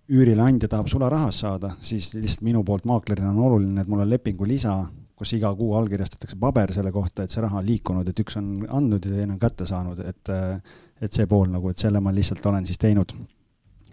[0.08, 4.48] üürileandja tahab sularahas saada, siis lihtsalt minu poolt maaklerina on oluline, et mul on lepingu
[4.48, 4.80] lisa,
[5.18, 8.52] kus iga kuu allkirjastatakse paber selle kohta, et see raha on liikunud, et üks on
[8.64, 12.14] andnud ja teine on kätte saanud, et, äh, et see pool nagu, et selle ma
[12.14, 13.12] lihtsalt olen siis teinud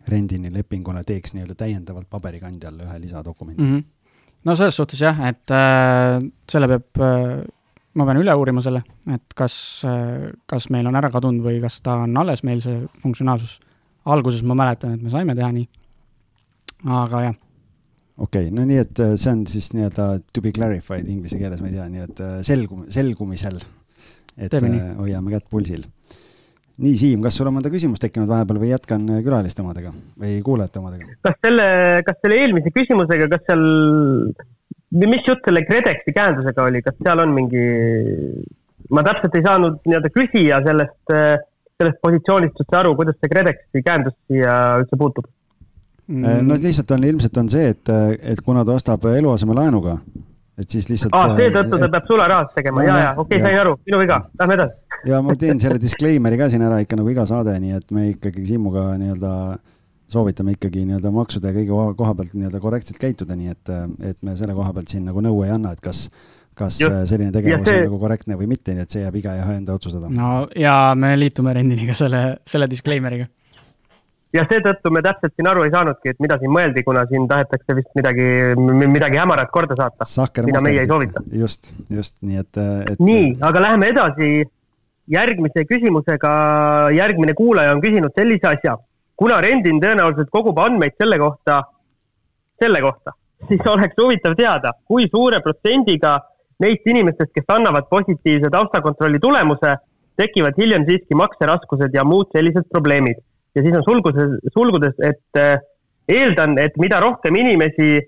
[0.07, 3.75] rendini lepingule, teeks nii-öelda täiendavalt paberikandjale ühe lisadokumendi mm.
[3.75, 3.91] -hmm
[4.45, 7.39] no selles suhtes jah, et äh, selle peab äh,
[7.95, 9.55] ma pean üle uurima selle, et kas,
[10.49, 13.59] kas meil on ära kadunud või kas ta on alles meil, see funktsionaalsus.
[14.05, 15.65] alguses ma mäletan, et me saime teha nii,
[16.83, 17.37] aga jah.
[18.17, 21.63] okei okay,, no nii, et äh, see on siis nii-öelda to be clarified inglise keeles,
[21.63, 23.61] ma ei tea, nii et äh, selgu-, selgumisel.
[24.37, 24.53] et.
[24.53, 25.87] Äh, hoiame kätt pulsil.
[26.81, 30.81] Nii, Siim, kas sul on mõnda küsimust tekkinud vahepeal või jätkan külaliste omadega või kuulajate
[30.81, 31.15] omadega?
[31.25, 31.67] kas selle,
[32.07, 33.63] kas selle eelmise küsimusega, kas seal
[35.03, 37.63] mis jutt selle KredExi käendusega oli, kas seal on mingi,
[38.93, 41.15] ma täpselt ei saanud nii-öelda küsija sellest,
[41.79, 45.27] sellest positsioonist üldse aru, kuidas see KredExi käendus siia üldse puutub?
[46.05, 46.45] Mm.
[46.45, 49.97] no lihtsalt on, ilmselt on see, et, et kuna ta ostab eluasemelaenuga,
[50.57, 51.15] et siis lihtsalt.
[51.15, 54.59] aa, seetõttu ta peab sularahas tegema ja, ja okei okay,, sain aru, minu viga, lähme
[54.59, 54.81] edasi.
[55.11, 58.09] ja ma teen selle disclaimer'i ka siin ära ikka nagu iga saade, nii et me
[58.13, 59.63] ikkagi Siimuga nii-öelda äh,
[60.11, 63.71] soovitame ikkagi nii-öelda maksude kõigi koha pealt nii-öelda korrektselt käituda, nii et,
[64.11, 66.05] et me selle koha pealt siin nagu nõu ei anna, et kas,
[66.57, 66.97] kas just.
[67.09, 67.79] selline tegevus see...
[67.81, 70.11] on nagu korrektne või mitte, nii et see jääb igaühe enda otsustada.
[70.13, 73.27] no ja me liitume Rendiniga selle, selle disclaimer'iga.
[74.35, 77.77] Ja seetõttu me täpselt siin aru ei saanudki, et mida siin mõeldi, kuna siin tahetakse
[77.77, 78.27] vist midagi,
[78.57, 80.07] midagi hämarat korda saata,
[80.47, 81.23] mida meie ei soovita.
[81.31, 82.61] just, just, nii et,
[82.91, 82.99] et.
[82.99, 84.29] nii, aga läheme edasi
[85.11, 86.33] järgmise küsimusega.
[86.97, 88.77] järgmine kuulaja on küsinud sellise asja,
[89.15, 91.61] kuna Rendin tõenäoliselt kogub andmeid selle kohta,
[92.61, 93.15] selle kohta,
[93.49, 96.17] siis oleks huvitav teada, kui suure protsendiga
[96.63, 99.75] neist inimestest, kes annavad positiivse taustakontrolli tulemuse,
[100.19, 103.19] tekivad hiljem siiski makseraskused ja muud sellised probleemid.
[103.55, 105.55] Ja siis on sulgudes, sulgudes, et eh,
[106.11, 107.99] eeldan, et mida rohkem inimesi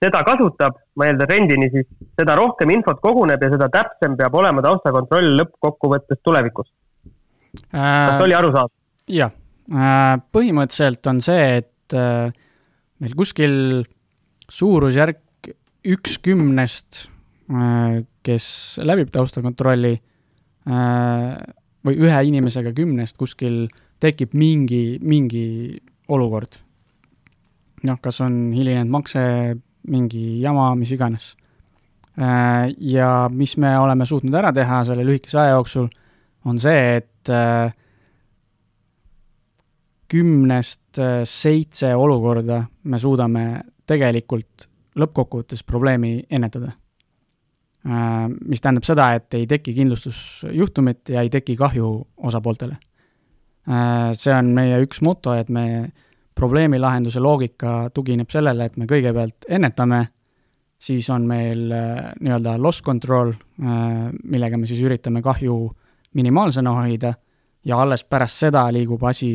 [0.00, 1.88] seda kasutab, ma eeldan rendini siis,
[2.18, 6.70] seda rohkem infot koguneb ja seda täpsem peab olema taustakontroll lõppkokkuvõttes tulevikus
[7.74, 7.80] äh,.
[7.80, 8.74] kas oli arusaadav?
[9.10, 9.32] jah
[9.70, 12.32] äh,, põhimõtteliselt on see, et äh,
[13.00, 13.54] meil kuskil
[14.50, 15.52] suurusjärk
[15.90, 17.06] üks kümnest
[17.50, 19.96] Äh, kes läbib taustakontrolli
[20.70, 21.30] äh,
[21.82, 23.64] või ühe inimesega kümnest kuskil
[24.00, 25.78] tekib mingi, mingi
[26.08, 26.60] olukord.
[27.82, 29.20] noh, kas on hilinenud makse,
[29.88, 31.30] mingi jama, mis iganes.
[32.20, 35.88] Äh, ja mis me oleme suutnud ära teha selle lühikese aja jooksul,
[36.44, 37.30] on see, et
[40.10, 43.44] kümnest seitse olukorda me suudame
[43.86, 44.66] tegelikult
[44.98, 46.72] lõppkokkuvõttes probleemi ennetada
[47.80, 51.86] Äh, mis tähendab seda, et ei teki kindlustusjuhtumit ja ei teki kahju
[52.28, 52.76] osapooltele.
[53.68, 55.90] Äh, see on meie üks moto, et me
[56.36, 60.00] probleemi lahenduse loogika tugineb sellele, et me kõigepealt ennetame,
[60.80, 65.56] siis on meil äh, nii-öelda loss control, millega me siis üritame kahju
[66.16, 67.10] minimaalsena hoida
[67.68, 69.28] ja alles pärast seda liigub asi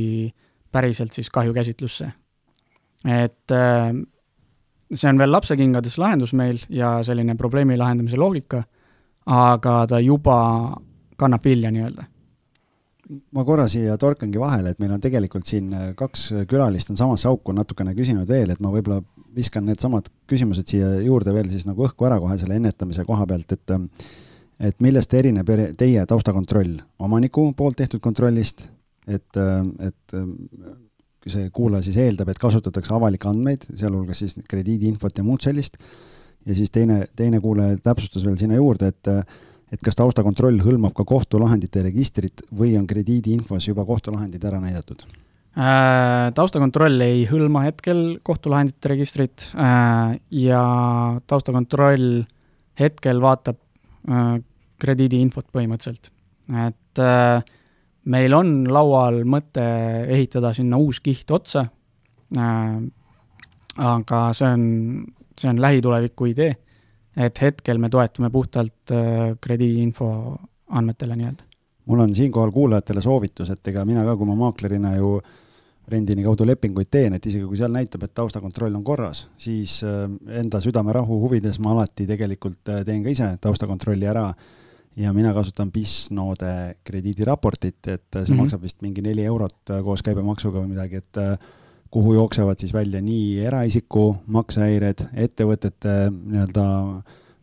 [0.73, 2.07] päriselt siis kahjukäsitlusse.
[3.05, 8.63] et see on veel lapsekingades lahendus meil ja selline probleemi lahendamise loogika,
[9.29, 10.39] aga ta juba
[11.15, 12.09] kannab vilja nii-öelda
[13.05, 17.53] ma korra siia torkangi vahele, et meil on tegelikult siin kaks külalist on samasse auku
[17.53, 19.01] natukene küsinud veel, et ma võib-olla
[19.35, 23.57] viskan needsamad küsimused siia juurde veel siis nagu õhku ära kohe selle ennetamise koha pealt,
[23.57, 23.75] et
[24.63, 26.77] et millest erineb teie taustakontroll?
[27.03, 28.69] Omaniku poolt tehtud kontrollist,
[29.07, 29.39] et,
[29.83, 30.15] et
[31.27, 35.75] see kuulaja siis eeldab, et kasutatakse avalikke andmeid, sealhulgas siis krediidiinfot ja muud sellist,
[36.45, 39.11] ja siis teine, teine kuulaja täpsustas veel sinna juurde, et
[39.73, 45.05] et kas taustakontroll hõlmab ka kohtulahendite registrit või on krediidiinfos juba kohtulahendid ära näidatud?
[45.55, 50.63] Äh, taustakontroll ei hõlma hetkel kohtulahendite registrit äh, ja
[51.27, 52.25] taustakontroll
[52.79, 53.61] hetkel vaatab
[54.11, 54.35] äh,
[54.83, 56.11] krediidiinfot põhimõtteliselt,
[56.67, 56.99] et
[58.11, 59.63] meil on laual mõte
[60.11, 61.63] ehitada sinna uus kiht otsa
[63.77, 64.65] aga see on,
[65.39, 66.55] see on lähituleviku idee,
[67.15, 70.09] et hetkel me toetume puhtalt äh, krediidiinfo
[70.75, 71.43] andmetele nii-öelda.
[71.85, 75.19] mul on siinkohal kuulajatele soovitus, et ega mina ka, kui ma maaklerina ju
[75.87, 80.05] rendini kaudu lepinguid teen, et isegi kui seal näitab, et taustakontroll on korras, siis äh,
[80.41, 84.31] enda südamerahu huvides ma alati tegelikult äh, teen ka ise taustakontrolli ära
[84.95, 88.41] ja mina kasutan Bisnode krediidiraportit, et see mm -hmm.
[88.41, 91.17] maksab vist mingi neli eurot koos käibemaksuga või midagi, et
[91.95, 96.65] kuhu jooksevad siis välja nii eraisiku maksehäired, ettevõtete nii-öelda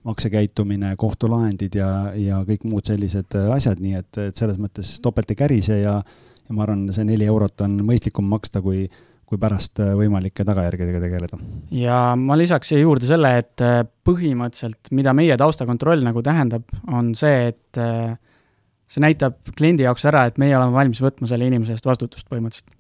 [0.04, 1.88] maksekäitumine, kohtulahendid ja,
[2.18, 6.02] ja kõik muud sellised asjad, nii et, et selles mõttes topelt ei kärise ja
[6.42, 8.84] ja ma arvan, see neli eurot on mõistlikum maksta, kui
[9.32, 11.38] kui pärast võimalike tagajärgedega tegeleda.
[11.72, 13.62] ja ma lisaks siia juurde selle, et
[14.04, 17.80] põhimõtteliselt, mida meie taustakontroll nagu tähendab, on see, et
[18.92, 22.76] see näitab kliendi jaoks ära, et meie oleme valmis võtma selle inimese eest vastutust põhimõtteliselt.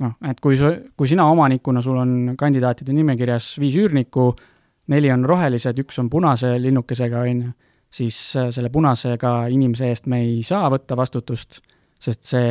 [0.00, 4.30] Noh, et kui su, kui sina omanikuna, sul on kandidaatide nimekirjas viis üürnikku,
[4.90, 7.52] neli on rohelised, üks on punase linnukesega, on ju,
[8.00, 8.16] siis
[8.54, 11.60] selle punasega inimese eest me ei saa võtta vastutust,
[12.00, 12.50] sest see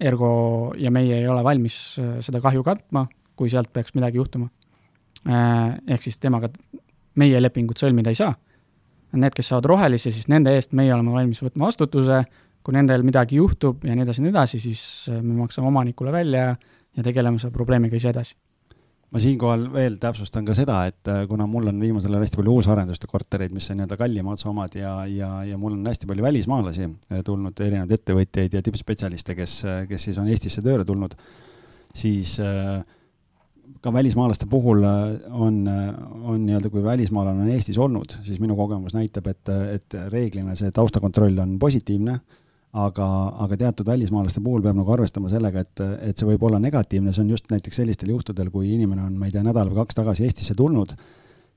[0.00, 0.30] ergo
[0.76, 3.06] ja meie ei ole valmis äh, seda kahju katma,
[3.36, 4.48] kui sealt peaks midagi juhtuma.
[5.26, 6.50] Äh, ehk siis temaga
[7.16, 8.34] meie lepingut sõlmida ei saa.
[9.16, 12.24] Need, kes saavad rohelise, siis nende eest meie oleme valmis võtma vastutuse,
[12.66, 16.10] kui nendel midagi juhtub ja nii edasi ja nii edasi, siis äh, me maksame omanikule
[16.14, 18.34] välja ja tegeleme selle probleemiga ise edasi.
[19.14, 22.56] Ma siinkohal veel täpsustan ka seda, et äh, kuna mul on viimasel ajal hästi palju
[22.58, 26.26] uusarenduste kortereid, mis on nii-öelda kallima otsa omad ja, ja, ja mul on hästi palju
[26.26, 29.60] välismaalasi äh, tulnud, erinevaid ettevõtjaid ja tippspetsialiste, kes,
[29.92, 31.14] kes siis on Eestisse tööle tulnud,
[31.94, 32.34] siis
[33.82, 39.30] ka välismaalaste puhul on, on nii-öelda, kui välismaalane on Eestis olnud, siis minu kogemus näitab,
[39.30, 42.18] et, et reeglina see taustakontroll on positiivne
[42.76, 43.08] aga,
[43.44, 47.24] aga teatud välismaalaste puhul peab nagu arvestama sellega, et, et see võib olla negatiivne, see
[47.24, 50.26] on just näiteks sellistel juhtudel, kui inimene on, ma ei tea, nädal või kaks tagasi
[50.26, 50.92] Eestisse tulnud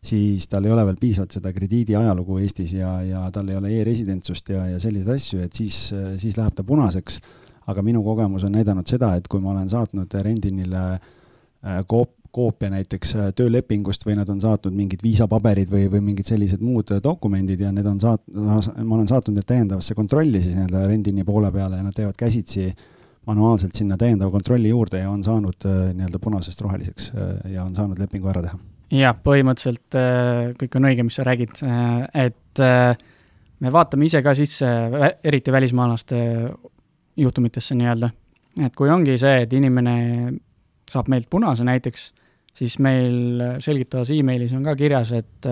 [0.02, 3.72] siis tal ei ole veel piisavalt seda krediidi ajalugu Eestis ja, ja tal ei ole
[3.80, 5.80] e-residentsust ja, ja selliseid asju, et siis,
[6.22, 7.20] siis läheb ta punaseks.
[7.70, 12.70] aga minu kogemus on näidanud seda, et kui ma olen saatnud Rendinile äh, koop-, koopia
[12.74, 17.62] näiteks äh, töölepingust või nad on saatnud mingid viisapaberid või, või mingid sellised muud dokumendid
[17.66, 21.82] ja need on saat-, ma olen saatnud need täiendavasse kontrolli siis nii-öelda Rendini poole peale
[21.82, 22.72] ja nad teevad käsitsi
[23.30, 27.14] manuaalselt sinna täiendava kontrolli juurde ja on saanud äh, nii-öelda punasest roheliseks
[27.54, 28.60] ja on saanud lepingu ära teha
[28.94, 32.94] jah, põhimõtteliselt äh, kõik on õige, mis sa räägid, äh, et äh,
[33.62, 34.70] me vaatame ise ka sisse,
[35.24, 36.20] eriti välismaalaste
[37.20, 38.12] juhtumitesse nii-öelda.
[38.66, 39.96] et kui ongi see, et inimene
[40.90, 42.10] saab meilt punase näiteks,
[42.60, 45.48] siis meil selgitavas emailis on ka kirjas, et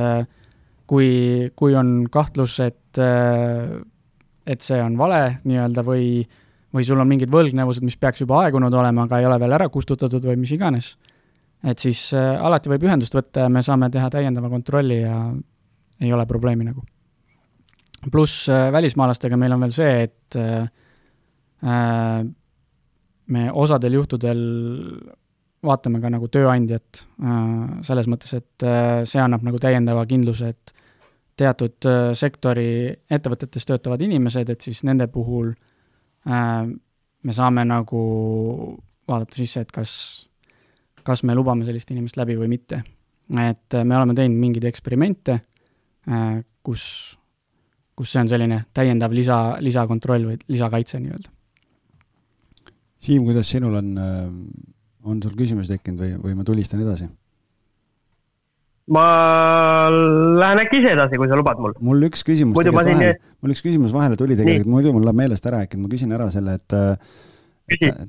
[0.87, 1.09] kui,
[1.55, 6.21] kui on kahtlus, et, et see on vale nii-öelda või,
[6.75, 9.69] või sul on mingid võlgnevused, mis peaks juba aegunud olema, aga ei ole veel ära
[9.71, 10.97] kustutatud või mis iganes
[11.65, 15.17] et siis äh, alati võib ühendust võtta ja me saame teha täiendava kontrolli ja
[16.01, 16.83] ei ole probleemi nagu.
[18.11, 20.67] pluss äh, välismaalastega meil on veel see, et äh,
[21.63, 22.25] äh,
[23.27, 24.43] me osadel juhtudel
[25.65, 27.37] vaatame ka nagu tööandjat äh,
[27.87, 30.73] selles mõttes, et äh, see annab nagu täiendava kindluse, et
[31.37, 32.69] teatud äh, sektori
[33.09, 35.53] ettevõtetes töötavad inimesed, et siis nende puhul
[36.27, 37.99] me saame nagu
[39.07, 39.91] vaadata sisse, et kas
[41.07, 42.81] kas me lubame sellist inimest läbi või mitte.
[43.39, 45.37] et me oleme teinud mingeid eksperimente,
[46.63, 46.83] kus,
[47.95, 51.31] kus see on selline täiendav lisa, lisakontroll või lisakaitse nii-öelda.
[53.07, 54.25] Siim, kuidas sinul on, äh,
[55.03, 57.09] on sul küsimusi tekkinud või, või ma tulistan edasi?
[58.95, 59.05] ma
[60.39, 61.73] lähen äkki ise edasi, kui sa lubad mul.
[61.83, 63.01] mul üks küsimus muidu tegelikult siin...
[63.01, 66.15] vahele, mul üks küsimus vahele tuli tegelikult, muidu mul läheb meelest ära äkki, ma küsin
[66.15, 66.77] ära selle, et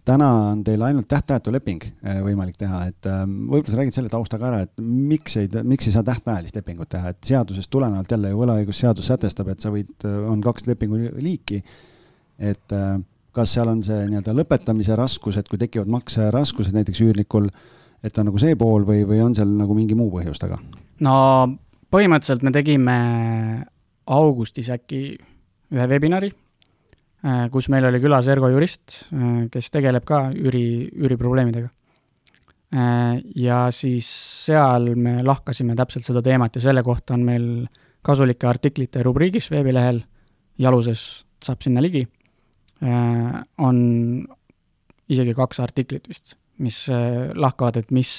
[0.07, 4.13] täna on teil ainult tähtajatu leping äh, võimalik teha, et ähm, võib-olla sa räägid selle
[4.13, 8.15] tausta ka ära, et miks ei, miks ei saa tähtajalist lepingut teha, et seadusest tulenevalt
[8.15, 11.65] jälle ju võlaõigusseadus sätestab, et sa võid, äh, on kaks lepingu liiki.
[12.39, 13.01] et äh,
[13.37, 17.49] kas seal on see nii-öelda lõpetamise raskus, et kui tekivad makseraskused näiteks üürnikul,
[18.03, 20.61] et on nagu see pool või, või on seal nagu mingi muu põhjus taga?
[21.05, 21.15] no
[21.93, 22.99] põhimõtteliselt me tegime
[24.09, 25.03] augustis äkki
[25.75, 26.33] ühe webinari
[27.27, 31.71] Äh, kus meil oli külas Ergo jurist, äh, kes tegeleb ka üüri, üüriprobleemidega.
[32.71, 34.07] Äh, ja siis
[34.47, 37.49] seal me lahkasime täpselt seda teemat ja selle kohta on meil
[38.07, 40.05] kasulike artiklite rubriigis veebilehel,
[40.63, 42.05] jaluses saab sinna ligi,
[42.83, 43.79] on
[45.11, 46.77] isegi kaks artiklit vist, mis
[47.35, 48.13] lahkavad, et mis,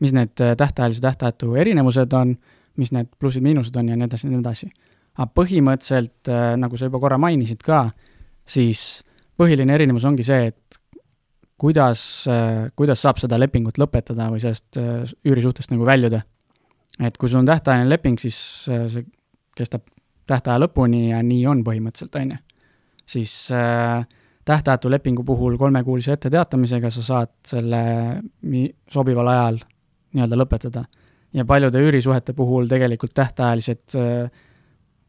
[0.00, 2.32] mis need tähtajalise, tähtajatu erinevused on,
[2.80, 4.70] mis need plussid-miinused on ja nii edasi ja nii edasi.
[5.16, 7.90] aga põhimõtteliselt, nagu sa juba korra mainisid ka,
[8.48, 9.02] siis
[9.36, 10.80] põhiline erinevus ongi see, et
[11.60, 12.00] kuidas,
[12.76, 16.22] kuidas saab seda lepingut lõpetada või sellest äh, üürisuhtest nagu väljuda.
[17.00, 18.38] et kui sul on tähtajaline leping, siis
[18.72, 19.06] äh, see
[19.56, 19.84] kestab
[20.26, 22.42] tähtaja lõpuni ja nii on põhimõtteliselt, on ju.
[23.06, 24.06] Siis äh,
[24.44, 27.82] tähtajatu lepingu puhul kolmekuulise etteteatamisega sa saad selle
[28.90, 29.60] sobival ajal
[30.16, 30.84] nii-öelda lõpetada.
[31.34, 34.30] ja paljude üürisuhete puhul tegelikult tähtajalised äh,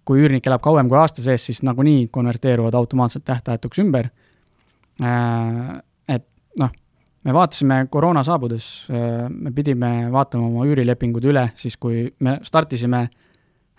[0.06, 4.10] kui üürnik elab kauem kui aasta sees, siis nagunii konverteeruvad automaatselt tähtajatuks ümber.
[5.04, 6.26] Äh, et
[6.60, 6.72] noh,
[7.24, 8.88] me vaatasime koroona saabudes,
[9.30, 13.02] me pidime vaatama oma üürilepingud üle, siis kui me startisime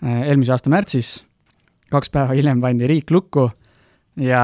[0.05, 1.15] eelmise aasta märtsis,
[1.89, 3.47] kaks päeva hiljem pandi riik lukku
[4.23, 4.43] ja,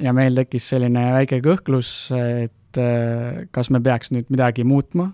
[0.00, 2.80] ja meil tekkis selline väike kõhklus, et
[3.54, 5.12] kas me peaks nüüd midagi muutma,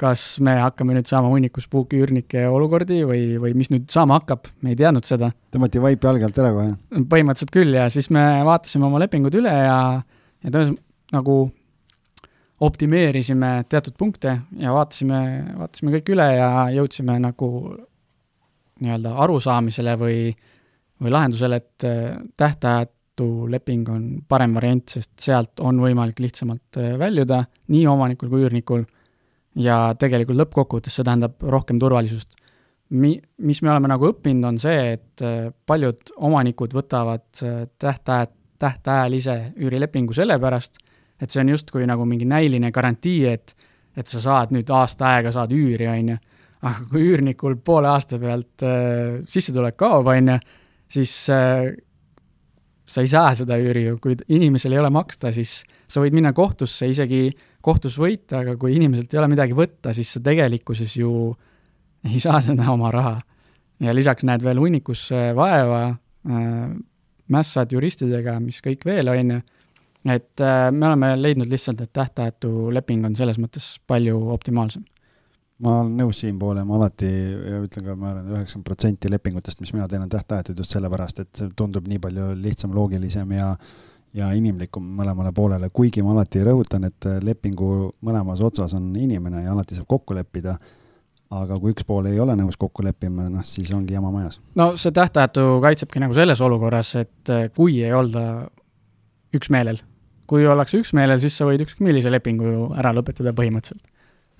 [0.00, 4.74] kas me hakkame nüüd saama hunnikus puugiüürnike olukordi või, või mis nüüd saama hakkab, me
[4.74, 5.30] ei teadnud seda.
[5.54, 6.72] tõmmati vaip jalge alt ära kohe?
[7.10, 9.78] põhimõtteliselt küll ja siis me vaatasime oma lepingud üle ja,
[10.42, 10.82] ja tõenäoliselt
[11.14, 11.36] nagu
[12.64, 15.20] optimeerisime teatud punkte ja vaatasime,
[15.58, 17.48] vaatasime kõik üle ja jõudsime nagu
[18.82, 20.18] nii-öelda arusaamisele või,
[21.04, 26.94] või lahendusele, et äh, tähtajatu leping on parem variant, sest sealt on võimalik lihtsamalt äh,
[27.00, 28.86] väljuda nii omanikul kui üürnikul
[29.60, 32.34] ja tegelikult lõppkokkuvõttes see tähendab rohkem turvalisust.
[32.94, 38.28] Mi-, mis me oleme nagu õppinud, on see, et äh, paljud omanikud võtavad äh, tähtaja,
[38.60, 40.82] tähtajalise üürilepingu sellepärast,
[41.20, 43.56] et see on justkui nagu mingi näiline garantii, et
[43.94, 46.16] et sa saad nüüd aasta aega, saad üüri, on ju.
[46.64, 50.38] aga kui üürnikul poole aasta pealt äh, sissetulek kaob, on ju,
[50.94, 51.72] siis äh,
[52.86, 56.34] sa ei saa seda üüri ju, kui inimesel ei ole maksta, siis sa võid minna
[56.36, 57.28] kohtusse isegi
[57.64, 61.32] kohtus võita, aga kui inimeselt ei ole midagi võtta, siis sa tegelikkuses ju
[62.04, 63.20] ei saa seda oma raha.
[63.80, 66.74] ja lisaks näed veel hunnikus vaeva äh,,
[67.28, 69.40] mässad juristidega, mis kõik veel, on ju,
[70.12, 74.84] et äh, me oleme leidnud lihtsalt, et tähtajatu leping on selles mõttes palju optimaalsem.
[75.64, 77.08] Ma olen nõus siinpoole, ma alati
[77.64, 81.40] ütlen ka, ma arvan, üheksakümmend protsenti lepingutest, mis mina teen, on tähtajatud just sellepärast, et
[81.40, 83.54] see tundub nii palju lihtsam, loogilisem ja
[84.14, 89.50] ja inimlikum mõlemale poolele, kuigi ma alati rõhutan, et lepingu mõlemas otsas on inimene ja
[89.50, 90.54] alati saab kokku leppida
[91.34, 94.38] aga kui üks pool ei ole nõus kokku leppima, noh siis ongi jama majas.
[94.58, 98.44] no see tähtajatu kaitsebki nagu selles olukorras, et kui ei olda
[99.34, 99.80] üksmeelel,
[100.30, 103.86] kui ollakse üksmeelel, siis sa võid ükskõik millise lepingu ju ära lõpetada põhimõtteliselt.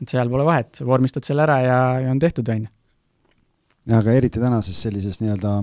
[0.04, 2.72] Et seal pole vahet, vormistad selle ära ja, ja on tehtud, on ju.
[3.98, 5.58] aga eriti tänases sellises nii-öelda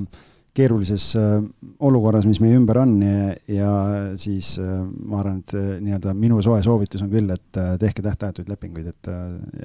[0.57, 1.37] keerulises äh,
[1.79, 3.73] olukorras, mis meie ümber on ja, ja
[4.19, 8.51] siis äh, ma arvan, et äh, nii-öelda minu soe soovitus on küll, et tehke tähtajatuid
[8.51, 9.11] lepinguid, et,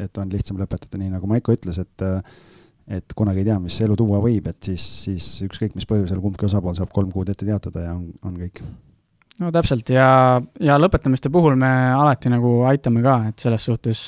[0.07, 2.07] et on lihtsam lõpetada, nii nagu Maiko ütles, et
[2.87, 6.47] et kunagi ei tea, mis elu tuua võib, et siis, siis ükskõik mis põhjusel kumbki
[6.47, 8.62] osapool saab kolm kuud ette teatada ja on, on kõik.
[9.43, 10.09] No täpselt ja,
[10.61, 14.01] ja lõpetamiste puhul me alati nagu aitame ka, et selles suhtes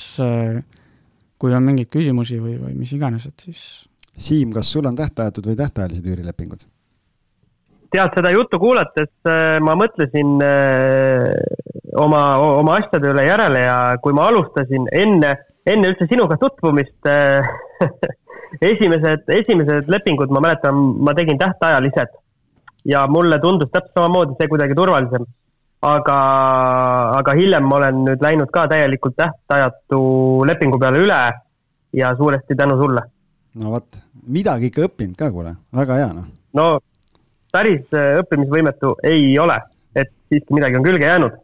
[1.39, 3.63] kui on mingeid küsimusi või, või mis iganes, et siis
[4.19, 6.65] Siim, kas sul on tähtajatud või tähtajalised üürilepingud?
[7.89, 11.29] tead, seda juttu kuulates äh, ma mõtlesin äh,
[11.97, 17.49] oma, oma asjade üle järele ja kui ma alustasin enne, enne üldse sinuga tutvumist äh,
[18.71, 22.13] esimesed, esimesed lepingud, ma mäletan, ma tegin tähtajalised
[22.85, 25.27] ja mulle tundus täpselt samamoodi see kuidagi turvalisem.
[25.81, 26.17] aga,
[27.17, 29.99] aga hiljem ma olen nüüd läinud ka täielikult tähtajatu
[30.47, 31.19] lepingu peale üle
[31.95, 33.05] ja suuresti tänu sulle
[33.63, 36.27] no vot, midagi ikka õppinud ka, kuule, väga hea noh.
[36.57, 36.65] no
[37.53, 39.57] päris äh, õppimisvõimetu ei ole,
[39.97, 41.37] et siiski midagi on külge jäänud.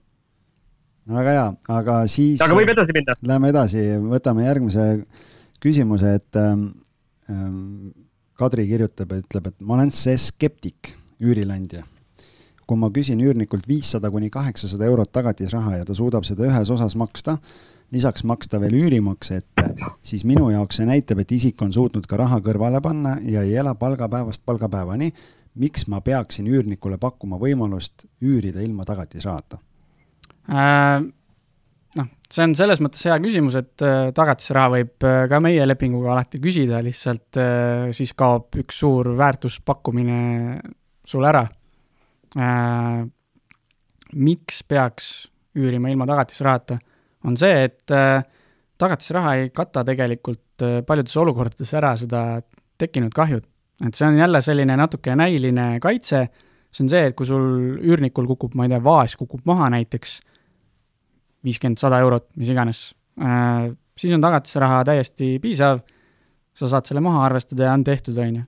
[1.15, 1.45] väga hea,
[1.79, 2.41] aga siis.
[2.41, 3.17] aga võib edasi minna.
[3.31, 4.87] Läheme edasi, võtame järgmise
[5.63, 6.67] küsimuse, et ähm,
[7.31, 7.93] ähm,
[8.35, 10.91] Kadri kirjutab, ütleb, et ma olen see skeptik,
[11.21, 11.85] üürileandja
[12.65, 16.95] kui ma küsin üürnikult viissada kuni kaheksasada eurot tagatisraha ja ta suudab seda ühes osas
[16.97, 17.37] maksta,
[17.93, 19.67] lisaks maksta veel üürimakse ette,
[20.05, 23.55] siis minu jaoks see näitab, et isik on suutnud ka raha kõrvale panna ja ei
[23.61, 25.11] ela palgapäevast palgapäevani.
[25.55, 29.59] miks ma peaksin üürnikule pakkuma võimalust üürida ilma tagatisrahata
[30.49, 31.05] äh,?
[31.95, 36.11] noh, see on selles mõttes hea küsimus, et äh, tagatisraha võib äh, ka meie lepinguga
[36.11, 40.59] alati küsida, lihtsalt äh, siis kaob üks suur väärtuspakkumine
[41.05, 41.45] sul ära
[42.35, 43.05] äh,.
[44.15, 46.79] miks peaks üürima ilma tagatisrahata?
[47.25, 48.21] on see, et äh,
[48.77, 52.21] tagatisraha ei kata tegelikult äh, paljudes olukordades ära seda
[52.79, 53.45] tekkinud kahjut.
[53.85, 56.27] et see on jälle selline natuke näiline kaitse,
[56.71, 60.19] see on see, et kui sul üürnikul kukub, ma ei tea, vaas kukub maha näiteks,
[61.43, 62.85] viiskümmend, sada eurot, mis iganes,
[63.19, 63.67] äh,
[63.99, 65.81] siis on tagatisraha täiesti piisav,
[66.55, 68.45] sa saad selle maha arvestada ja on tehtud, on ju.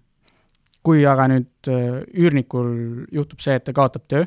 [0.87, 4.23] Kui aga nüüd üürnikul juhtub see, et ta kaotab töö,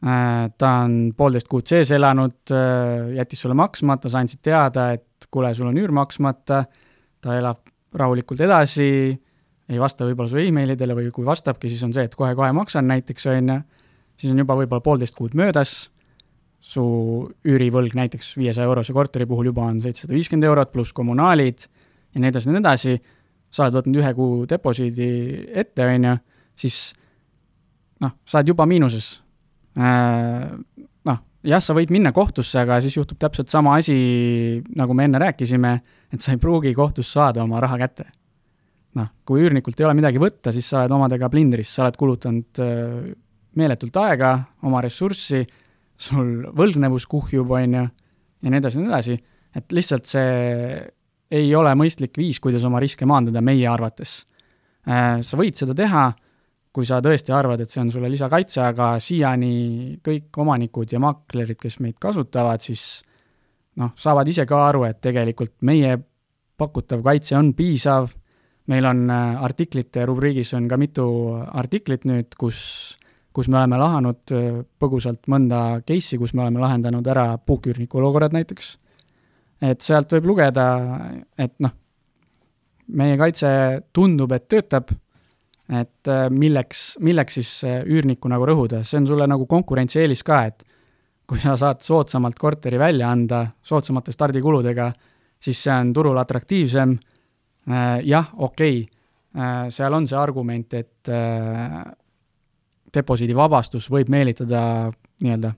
[0.00, 5.26] Äh, ta on poolteist kuud sees elanud, äh, jättis sulle maksmata, sa andsid teada, et
[5.28, 6.62] kuule, sul on üür maksmata,
[7.20, 7.60] ta elab
[8.00, 8.86] rahulikult edasi,
[9.68, 13.28] ei vasta võib-olla su emailidele või kui vastabki, siis on see, et kohe-kohe maksan näiteks,
[13.28, 13.58] on ju,
[14.22, 15.90] siis on juba võib-olla poolteist kuud möödas,
[16.64, 16.86] su
[17.44, 22.32] üürivõlg näiteks viiesaja eurose korteri puhul juba on seitsesada viiskümmend eurot pluss kommunaalid ja nii
[22.32, 22.96] edasi nii edasi,
[23.50, 25.10] sa oled võtnud ühe kuu deposiidi
[25.62, 26.14] ette, on ju,
[26.66, 26.78] siis
[28.00, 29.18] noh, sa oled juba miinuses
[29.78, 30.50] Äh,
[31.06, 33.94] noh, jah, sa võid minna kohtusse, aga siis juhtub täpselt sama asi,
[34.76, 35.74] nagu me enne rääkisime,
[36.10, 38.10] et sa ei pruugi kohtus saada oma raha kätte.
[38.98, 42.58] noh, kui üürnikult ei ole midagi võtta, siis sa oled omadega plindris, sa oled kulutanud
[42.58, 43.12] äh,
[43.54, 44.32] meeletult aega,
[44.66, 45.44] oma ressurssi,
[45.94, 47.84] sul võlgnevus kuhjub, on ju,
[48.42, 49.16] ja nii edasi ja nii edasi,
[49.54, 50.34] et lihtsalt see
[51.30, 54.24] ei ole mõistlik viis, kuidas oma riske maandada meie arvates.
[54.88, 56.10] Äh, sa võid seda teha
[56.70, 61.58] kui sa tõesti arvad, et see on sulle lisakaitse, aga siiani kõik omanikud ja maklerid,
[61.58, 63.02] kes meid kasutavad, siis
[63.80, 65.96] noh, saavad ise ka aru, et tegelikult meie
[66.60, 68.12] pakutav kaitse on piisav,
[68.70, 71.04] meil on äh, artiklite rubriigis on ka mitu
[71.34, 72.60] artiklit nüüd, kus,
[73.34, 78.36] kus me oleme lahanud äh, põgusalt mõnda case'i, kus me oleme lahendanud ära puuküürniku olukorrad
[78.36, 78.76] näiteks.
[79.60, 80.66] Et sealt võib lugeda,
[81.38, 81.76] et noh,
[82.96, 83.50] meie kaitse
[83.94, 84.90] tundub, et töötab
[85.70, 90.42] et äh, milleks, milleks siis äh, üürnikku nagu rõhuda, see on sulle nagu konkurentsieelis ka,
[90.50, 90.64] et
[91.30, 94.88] kui sa saad soodsamalt korteri välja anda, soodsamate stardikuludega,
[95.40, 96.96] siis see on turul atraktiivsem,
[97.70, 98.96] äh, jah, okei okay.,
[99.70, 101.06] seal on see argument, et
[102.90, 104.90] deposiidi vabastus võib meelitada
[105.22, 105.52] nii-öelda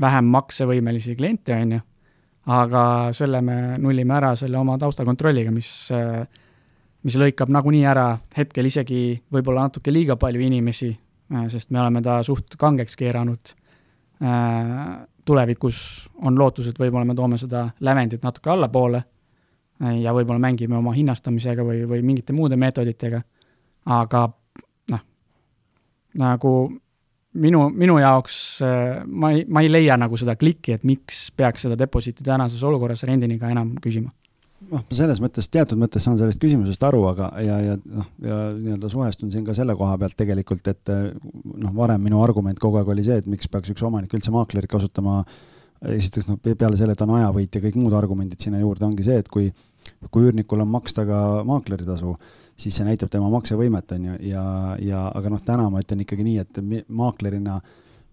[0.00, 1.84] vähem maksevõimelisi kliente, on ju,
[2.52, 2.82] aga
[3.16, 5.70] selle me nullime ära selle oma taustakontrolliga, mis
[7.06, 9.00] mis lõikab nagunii ära hetkel isegi
[9.32, 10.90] võib-olla natuke liiga palju inimesi,
[11.52, 13.52] sest me oleme ta suht kangeks keeranud.
[15.26, 15.78] Tulevikus
[16.22, 19.02] on lootus, et võib-olla me toome seda lävendit natuke allapoole
[20.00, 23.20] ja võib-olla mängime oma hinnastamisega või, või mingite muude meetoditega,
[23.92, 24.22] aga
[24.94, 25.02] noh,
[26.16, 26.52] nagu
[27.40, 28.36] minu, minu jaoks
[29.06, 33.04] ma ei, ma ei leia nagu seda klikki, et miks peaks seda deposiiti tänases olukorras
[33.08, 34.12] rendiniga enam küsima.
[34.66, 38.38] Noh, ma selles mõttes, teatud mõttes saan sellest küsimusest aru, aga, ja, ja noh, ja
[38.56, 42.88] nii-öelda suhestun siin ka selle koha pealt tegelikult, et noh, varem minu argument kogu aeg
[42.94, 45.20] oli see, et miks peaks üks omanik üldse maaklerit kasutama,
[45.92, 49.20] esiteks noh, peale selle, et on ajavõit ja kõik muud argumendid sinna juurde, ongi see,
[49.20, 49.52] et kui
[50.10, 52.16] kui üürnikul on maksta ka maakleritasu,
[52.56, 54.44] siis see näitab tema maksevõimet, on ju, ja,
[54.80, 57.58] ja aga noh, täna ma ütlen ikkagi nii, et maaklerina,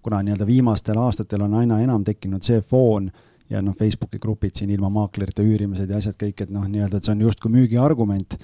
[0.04, 3.08] kuna nii-öelda viimastel aastatel on aina enam tekkinud see foon,
[3.50, 7.08] ja noh, Facebooki grupid siin ilma maaklerite üürimised ja asjad kõik, et noh, nii-öelda, et
[7.08, 8.38] see on justkui müügiargument,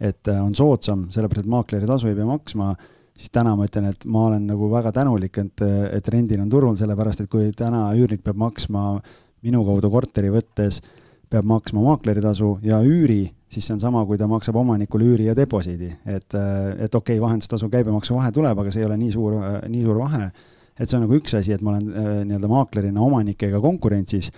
[0.00, 2.74] et äh, on soodsam, sellepärast et maakleri tasu ei pea maksma,
[3.16, 5.64] siis täna ma ütlen, et ma olen nagu väga tänulik, et,
[5.96, 8.98] et rendil on turul, sellepärast et kui täna üürnik peab maksma
[9.46, 10.82] minu kaudu korteri võttes,
[11.30, 15.28] peab maksma maakleri tasu ja üüri, siis see on sama, kui ta maksab omanikule üüri
[15.28, 18.98] ja deposiidi, et, äh, et okei okay,, vahendustasu käibemaksu vahe tuleb, aga see ei ole
[19.00, 20.30] nii suur, äh, nii suur vahe.
[20.76, 24.28] et see on nagu üks asi, et ma olen nii-öelda maaklerina omanikega konkurentsis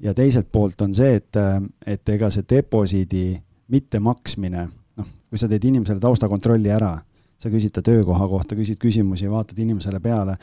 [0.00, 1.38] ja teiselt poolt on see, et,
[1.86, 3.32] et ega see deposiidi
[3.74, 4.68] mittemaksmine,
[5.00, 6.92] noh, kui sa teed inimesele taustakontrolli ära,
[7.42, 10.36] sa küsid ta töökoha kohta, küsid küsimusi, vaatad inimesele peale,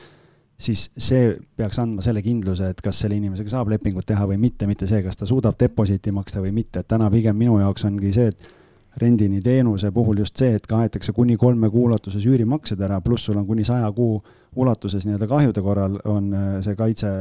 [0.62, 4.68] siis see peaks andma selle kindluse, et kas selle inimesega saab lepingut teha või mitte,
[4.70, 8.14] mitte see, kas ta suudab deposiiti maksta või mitte, et täna pigem minu jaoks ongi
[8.14, 13.00] see, et rendini teenuse puhul just see, et kaetakse kuni kolme kuu ulatuses üürimaksed ära,
[13.02, 14.20] pluss sul on kuni saja kuu
[14.60, 17.12] ulatuses nii-öelda kahjude korral on see kaitse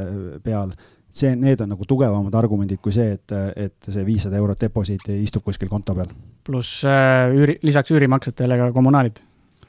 [0.43, 0.73] peal
[1.11, 5.43] see, need on nagu tugevamad argumendid kui see, et, et see viissada eurot deposiit istub
[5.45, 6.11] kuskil konto peal.
[6.47, 9.21] pluss äh, üüri, lisaks üürimaksetele ka kommunaalid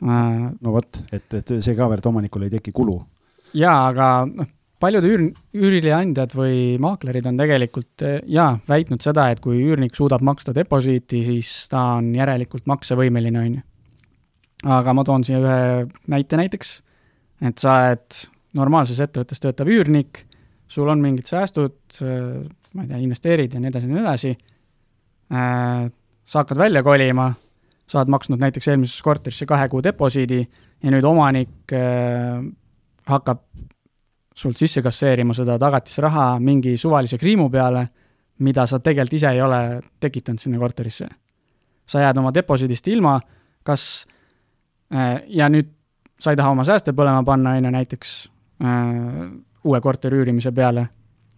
[0.03, 0.47] äh,.
[0.61, 2.99] no vot, et, et see ka veel, et omanikul ei teki kulu.
[3.55, 4.49] Jaa, aga noh,
[4.83, 5.25] paljud üür,
[5.55, 11.23] üürileandjad või maaklerid on tegelikult äh, jaa, väitnud seda, et kui üürnik suudab maksta deposiiti,
[11.27, 13.63] siis ta on järelikult maksevõimeline, on ju.
[14.79, 15.61] aga ma toon siia ühe
[16.13, 16.75] näite näiteks,
[17.47, 18.23] et sa oled
[18.59, 20.25] normaalses ettevõttes töötav üürnik
[20.73, 22.43] sul on mingid säästud, äh,
[22.73, 24.35] ma ei tea, investeerid ja nii edasi ja nii edasi,
[25.37, 25.87] äh,
[26.25, 27.33] sa hakkad välja kolima,
[27.87, 31.75] sa oled maksnud näiteks eelmisesse korterisse kahe kuu deposiidi ja nüüd omanik
[33.09, 33.43] hakkab
[34.35, 37.87] sult sisse kasseerima seda tagatisraha mingi suvalise kriimu peale,
[38.39, 41.09] mida sa tegelikult ise ei ole tekitanud sinna korterisse.
[41.87, 43.21] sa jääd oma deposiidist ilma,
[43.65, 44.07] kas
[45.29, 45.69] ja nüüd
[46.21, 48.13] sa ei taha oma sääste põlema panna, on ju, näiteks
[49.65, 50.87] uue korteri üürimise peale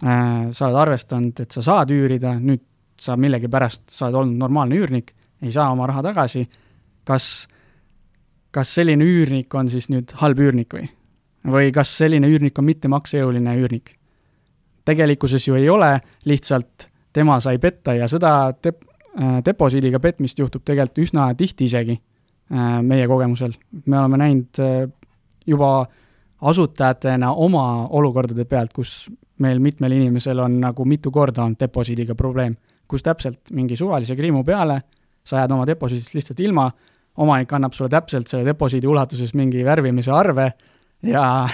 [0.04, 2.62] äh,, sa oled arvestanud, et sa saad üürida, nüüd
[3.00, 6.44] sa millegipärast, sa oled olnud normaalne üürnik, ei saa oma raha tagasi,
[7.08, 7.48] kas,
[8.54, 10.88] kas selline üürnik on siis nüüd halb üürnik või?
[11.50, 13.96] Või kas selline üürnik on mittemaksejõuline üürnik?
[14.84, 15.96] tegelikkuses ju ei ole,
[16.28, 18.84] lihtsalt tema sai petta ja seda dep-,
[19.16, 23.54] äh, deposiidiga petmist juhtub tegelikult üsna tihti isegi äh, meie kogemusel.
[23.86, 24.88] me oleme näinud äh,
[25.46, 25.86] juba
[26.40, 32.56] asutajatena oma olukordade pealt, kus meil mitmel inimesel on nagu mitu korda olnud deposiidiga probleem,
[32.88, 34.82] kus täpselt mingi suvalise kriimu peale
[35.24, 36.68] sa jääd oma deposiidist lihtsalt ilma,
[37.16, 40.50] omanik annab sulle täpselt selle deposiidi ulatuses mingi värvimise arve
[41.08, 41.48] ja,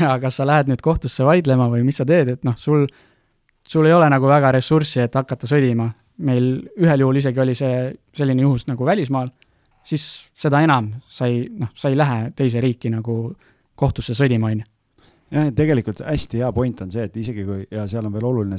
[0.00, 2.86] ja kas sa lähed nüüd kohtusse vaidlema või mis sa teed, et noh, sul,
[3.68, 5.92] sul ei ole nagu väga ressurssi, et hakata sõdima.
[6.22, 9.30] meil ühel juhul isegi oli see selline juhus nagu välismaal,
[9.82, 13.34] siis seda enam sa ei, noh, sa ei lähe teise riiki nagu
[13.74, 14.68] kohtusse sõdima, on ju
[15.32, 18.58] jah, tegelikult hästi hea point on see, et isegi kui, ja seal on veel oluline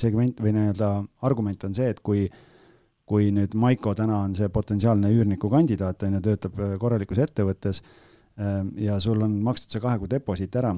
[0.00, 0.92] segment või nii-öelda
[1.28, 2.28] argument on see, et kui
[3.08, 7.80] kui nüüd Maiko täna on see potentsiaalne üürniku kandidaat, on ju, töötab korralikus ettevõttes
[8.78, 10.74] ja sul on makstud see kahe kuu deposiit ära,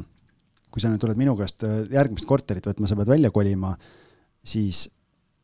[0.71, 3.75] kui sa nüüd tuled minu käest äh, järgmist korterit võtma, sa pead välja kolima,
[4.45, 4.87] siis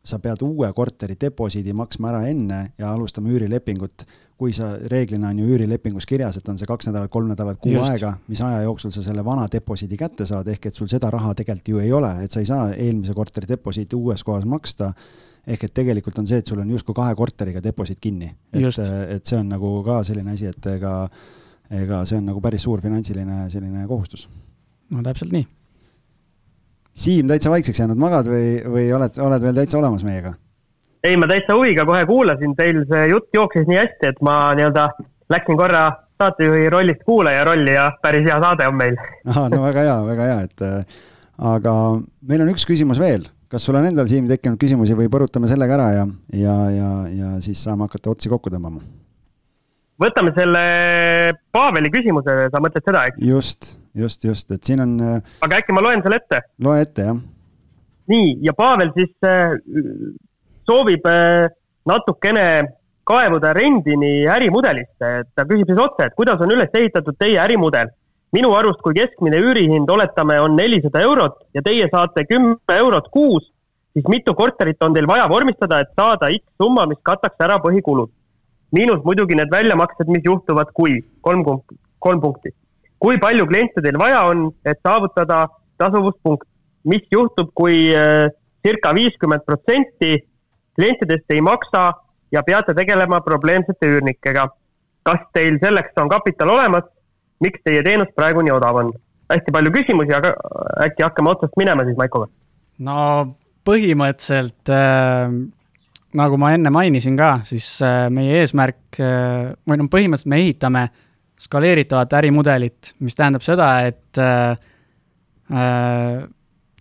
[0.07, 4.07] sa pead uue korteri deposiidi maksma ära enne ja alustama üürilepingut
[4.37, 7.73] kui sa, reeglina on ju üürilepingus kirjas, et on see kaks nädalat, kolm nädalat, kuu
[7.73, 7.89] Just.
[7.89, 11.33] aega, mis aja jooksul sa selle vana deposiidi kätte saad, ehk et sul seda raha
[11.39, 14.91] tegelikult ju ei ole, et sa ei saa eelmise korteri deposiiti uues kohas maksta,
[15.47, 18.29] ehk et tegelikult on see, et sul on justkui kahe korteriga deposiit kinni.
[18.53, 18.81] et,
[19.17, 20.95] et see on nagu ka selline asi, et ega,
[21.71, 24.29] ega see on nagu päris suur finantsiline selline kohustus.
[24.91, 25.47] no täpselt nii.
[26.97, 30.35] Siim, täitsa vaikseks jäänud, magad või, või oled, oled veel täitsa olemas meiega?
[31.07, 34.89] ei, ma täitsa huviga kohe kuulasin, teil see jutt jooksis nii hästi, et ma nii-öelda
[35.33, 35.85] läksin korra
[36.23, 38.97] saatejuhi rollist kuulaja rolli ja päris hea saade on meil.
[39.27, 41.01] ahah, no väga hea, väga hea, et äh,
[41.55, 41.75] aga
[42.27, 43.29] meil on üks küsimus veel.
[43.53, 47.35] kas sul on endal, Siim, tekkinud küsimusi või põrutame sellega ära ja, ja, ja, ja
[47.45, 48.83] siis saame hakata otsi kokku tõmbama?
[50.03, 50.63] Võtame selle
[51.55, 53.21] Paveli küsimuse, sa mõtled seda, eks?
[53.25, 54.97] just, just, just, et siin on.
[55.01, 56.43] Äh, aga äkki ma loen selle ette?
[56.63, 57.21] loe ette, jah.
[58.13, 59.57] nii, ja Pavel siis äh,
[60.69, 61.47] soovib äh,
[61.89, 62.47] natukene
[63.07, 67.93] kaevuda Rendini ärimudelisse, et ta küsib siis otse, et kuidas on üles ehitatud teie ärimudel?
[68.35, 73.47] minu arust, kui keskmine üürihind, oletame, on nelisada eurot ja teie saate kümme eurot kuus,
[73.97, 78.11] siis mitu korterit on teil vaja vormistada, et saada X summa, mis kataks ära põhikulud
[78.77, 81.45] miinus muidugi need väljamaksed, mis juhtuvad, kui, kolm,
[82.05, 82.53] kolm punkti.
[83.01, 85.47] kui palju kliente teil vaja on, et saavutada
[85.81, 86.47] tasuvuspunkt,
[86.89, 88.29] mis juhtub, kui äh,
[88.65, 90.17] circa viiskümmend protsenti
[90.77, 91.93] klientidest ei maksa
[92.33, 94.49] ja peate tegelema probleemsete üürnikega.
[95.07, 96.85] kas teil selleks on kapital olemas?
[97.41, 98.93] miks teie teenus praegu nii odav on?
[99.33, 100.33] hästi palju küsimusi, aga
[100.87, 102.29] äkki hakkame otsast minema siis Maikoga?
[102.79, 102.99] no
[103.67, 105.37] põhimõtteliselt äh,
[106.15, 110.85] nagu ma enne mainisin ka, siis äh, meie eesmärk äh, või noh, põhimõtteliselt me ehitame
[111.41, 114.57] skaleeritavat ärimudelit, mis tähendab seda, et äh,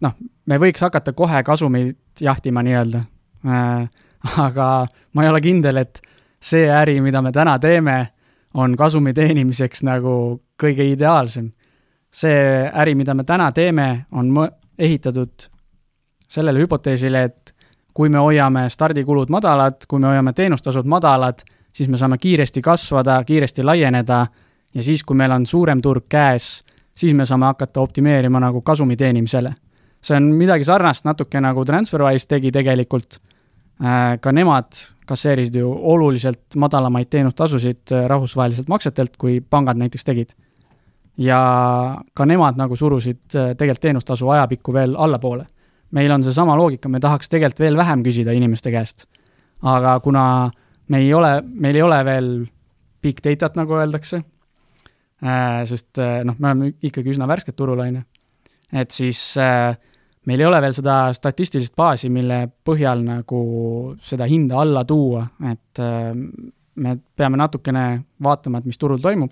[0.02, 0.16] noh,
[0.46, 3.04] me võiks hakata kohe kasumit jahtima nii-öelda.
[4.42, 4.68] aga
[5.14, 6.00] ma ei ole kindel, et
[6.42, 7.98] see äri, mida me täna teeme,
[8.56, 11.52] on kasumi teenimiseks nagu kõige ideaalsem.
[12.16, 14.32] see äri, mida me täna teeme, on
[14.80, 15.50] ehitatud
[16.30, 17.55] sellele hüpoteesile, et
[17.96, 23.22] kui me hoiame stardikulud madalad, kui me hoiame teenustasud madalad, siis me saame kiiresti kasvada,
[23.24, 24.26] kiiresti laieneda
[24.76, 26.50] ja siis, kui meil on suurem turg käes,
[26.96, 29.54] siis me saame hakata optimeerima nagu kasumi teenimisele.
[30.06, 33.18] see on midagi sarnast natuke nagu TransferWise tegi tegelikult,
[33.82, 34.76] äh, ka nemad
[35.06, 40.36] kasseerisid ju oluliselt madalamaid teenustasusid äh, rahvusvaheliselt maksetelt, kui pangad näiteks tegid.
[41.18, 45.46] ja ka nemad nagu surusid äh, tegelikult teenustasu ajapikku veel allapoole
[45.96, 49.08] meil on seesama loogika, me tahaks tegelikult veel vähem küsida inimeste käest.
[49.62, 50.52] aga kuna
[50.92, 52.30] me ei ole, meil ei ole veel
[53.02, 54.20] big data't, nagu öeldakse
[55.24, 58.04] äh,, sest äh, noh, me oleme ikkagi üsna värsked turul, on ju,
[58.76, 59.78] et siis äh,
[60.28, 63.42] meil ei ole veel seda statistilist baasi, mille põhjal nagu
[64.04, 65.82] seda hinda alla tuua, et
[66.76, 67.86] me peame natukene
[68.24, 69.32] vaatama, et mis turul toimub,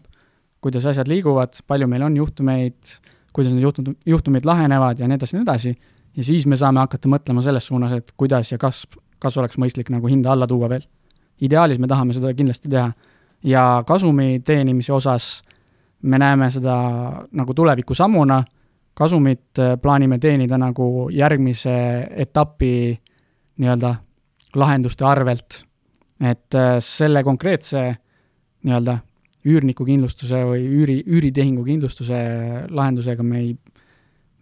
[0.63, 2.93] kuidas asjad liiguvad, palju meil on juhtumeid,
[3.35, 5.73] kuidas need juhtumid, juhtumid lahenevad ja nii edasi nii edasi
[6.17, 8.85] ja siis me saame hakata mõtlema selles suunas, et kuidas ja kas,
[9.19, 10.85] kas oleks mõistlik nagu hinda alla tuua veel.
[11.41, 12.91] ideaalis me tahame seda kindlasti teha
[13.43, 15.43] ja kasumi teenimise osas
[16.01, 16.75] me näeme seda
[17.31, 18.43] nagu tulevikusammuna,
[18.93, 22.99] kasumit äh, plaanime teenida nagu järgmise etapi
[23.57, 23.95] nii-öelda
[24.55, 25.63] lahenduste arvelt.
[26.21, 27.95] et äh, selle konkreetse
[28.63, 28.97] nii-öelda
[29.45, 32.19] üürniku kindlustuse või üüri, üüritehingu kindlustuse
[32.69, 33.55] lahendusega me ei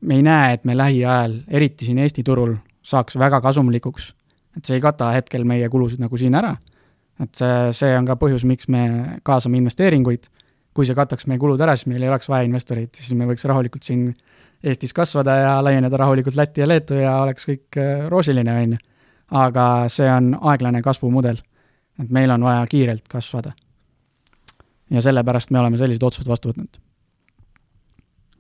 [0.02, 4.14] me ei näe, et me lähiajal, eriti siin Eesti turul, saaks väga kasumlikuks.
[4.58, 6.56] et see ei kata hetkel meie kulusid nagu siin ära.
[7.22, 10.28] et see, see on ka põhjus, miks me kaasame investeeringuid.
[10.74, 13.46] kui see kataks meie kulud ära, siis meil ei oleks vaja investoreid, siis me võiks
[13.46, 14.14] rahulikult siin
[14.64, 18.78] Eestis kasvada ja laieneda rahulikult Lätti ja Leetu ja oleks kõik äh, roosiline, on ju.
[19.32, 21.42] aga see on aeglane kasvumudel.
[22.02, 23.54] et meil on vaja kiirelt kasvada.
[24.90, 26.91] ja sellepärast me oleme sellised otsused vastu võtnud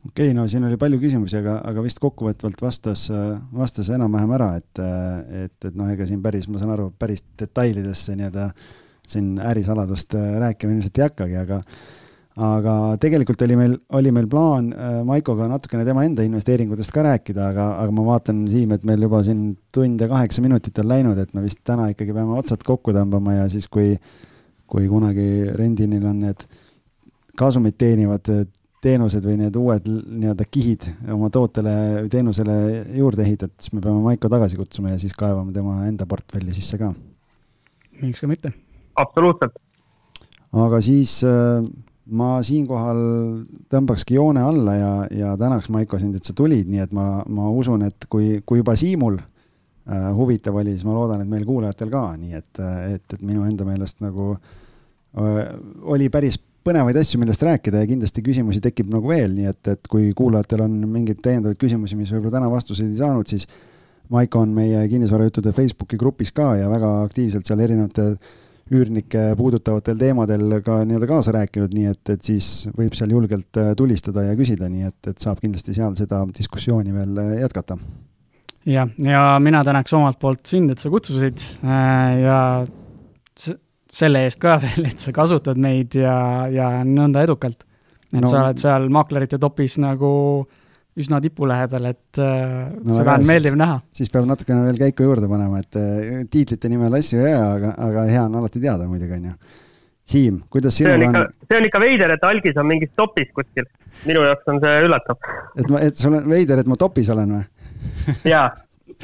[0.08, 3.08] okei okay,, no siin oli palju küsimusi, aga, aga vist kokkuvõtvalt vastas,
[3.54, 4.84] vastas enam-vähem ära, et,
[5.46, 8.52] et, et noh, ega siin päris, ma saan aru, päris detailidesse nii-öelda
[9.12, 11.60] siin ärisaladust rääkima ilmselt ei hakkagi, aga
[12.40, 17.50] aga tegelikult oli meil, oli meil plaan äh, Maikoga natukene tema enda investeeringutest ka rääkida,
[17.52, 19.44] aga, aga ma vaatan, Siim, et meil juba siin
[19.74, 23.36] tund ja kaheksa minutit on läinud, et me vist täna ikkagi peame otsad kokku tõmbama
[23.42, 23.98] ja siis, kui,
[24.72, 26.48] kui kunagi Rendinil on need
[27.38, 28.32] kasumit teenivad
[28.82, 32.56] teenused või need uued nii-öelda kihid oma tootele või teenusele
[32.98, 36.80] juurde ehitad, siis me peame Maiko tagasi kutsuma ja siis kaevame tema enda portfelli sisse
[36.82, 36.92] ka.
[38.02, 38.54] miks ka mitte.
[38.98, 39.58] absoluutselt.
[40.66, 41.62] aga siis äh,
[42.12, 43.02] ma siinkohal
[43.72, 47.50] tõmbakski joone alla ja, ja tänaks, Maiko, sind, et sa tulid, nii et ma, ma
[47.54, 51.94] usun, et kui, kui juba Siimul äh, huvitav oli, siis ma loodan, et meil kuulajatel
[51.94, 52.64] ka, nii et,
[52.96, 55.44] et, et minu enda meelest nagu äh,
[55.86, 59.90] oli päris põnevaid asju, millest rääkida ja kindlasti küsimusi tekib nagu veel, nii et, et
[59.90, 63.48] kui kuulajatel on mingeid täiendavaid küsimusi, mis võib-olla täna vastuseid ei saanud, siis
[64.12, 68.18] Maiko on meie kinnisvarajuttude Facebooki grupis ka ja väga aktiivselt seal erinevatel
[68.72, 73.74] üürnikke puudutavatel teemadel ka nii-öelda kaasa rääkinud, nii et, et siis võib seal julgelt äh,
[73.80, 77.80] tulistada ja küsida, nii et, et saab kindlasti seal seda diskussiooni veel äh, jätkata.
[78.68, 82.38] jah, ja mina tänaks omalt poolt sind, et sa kutsusid äh, ja
[83.92, 87.66] selle eest ka veel, et sa kasutad meid ja, ja nõnda edukalt.
[88.12, 90.12] et no, sa oled seal maaklerite topis nagu
[91.00, 93.80] üsna tipu lähedal, et äh, no, seda on meeldiv näha.
[93.96, 97.74] siis peab natukene veel käiku juurde panema, et äh, tiitlite nimel asju ei aja, aga,
[97.88, 99.36] aga hea on alati teada muidugi, on ju.
[100.12, 101.20] Siim, kuidas sinul on?
[101.48, 103.70] see on ikka veider, et algis on mingis topis kuskil.
[104.04, 105.32] minu jaoks on see üllatav.
[105.56, 107.46] et ma, et sul on veider, et ma topis olen või?
[108.28, 108.50] jaa.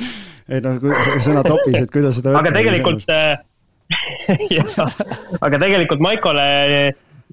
[0.52, 0.82] ei noh,
[1.24, 2.36] sõna topis, et kuidas seda.
[2.42, 3.38] aga tegelikult äh,
[5.46, 6.48] aga tegelikult Maikole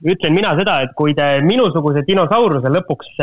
[0.04, 3.16] ütlen mina seda, et kui te minusuguse dinosauruse lõpuks,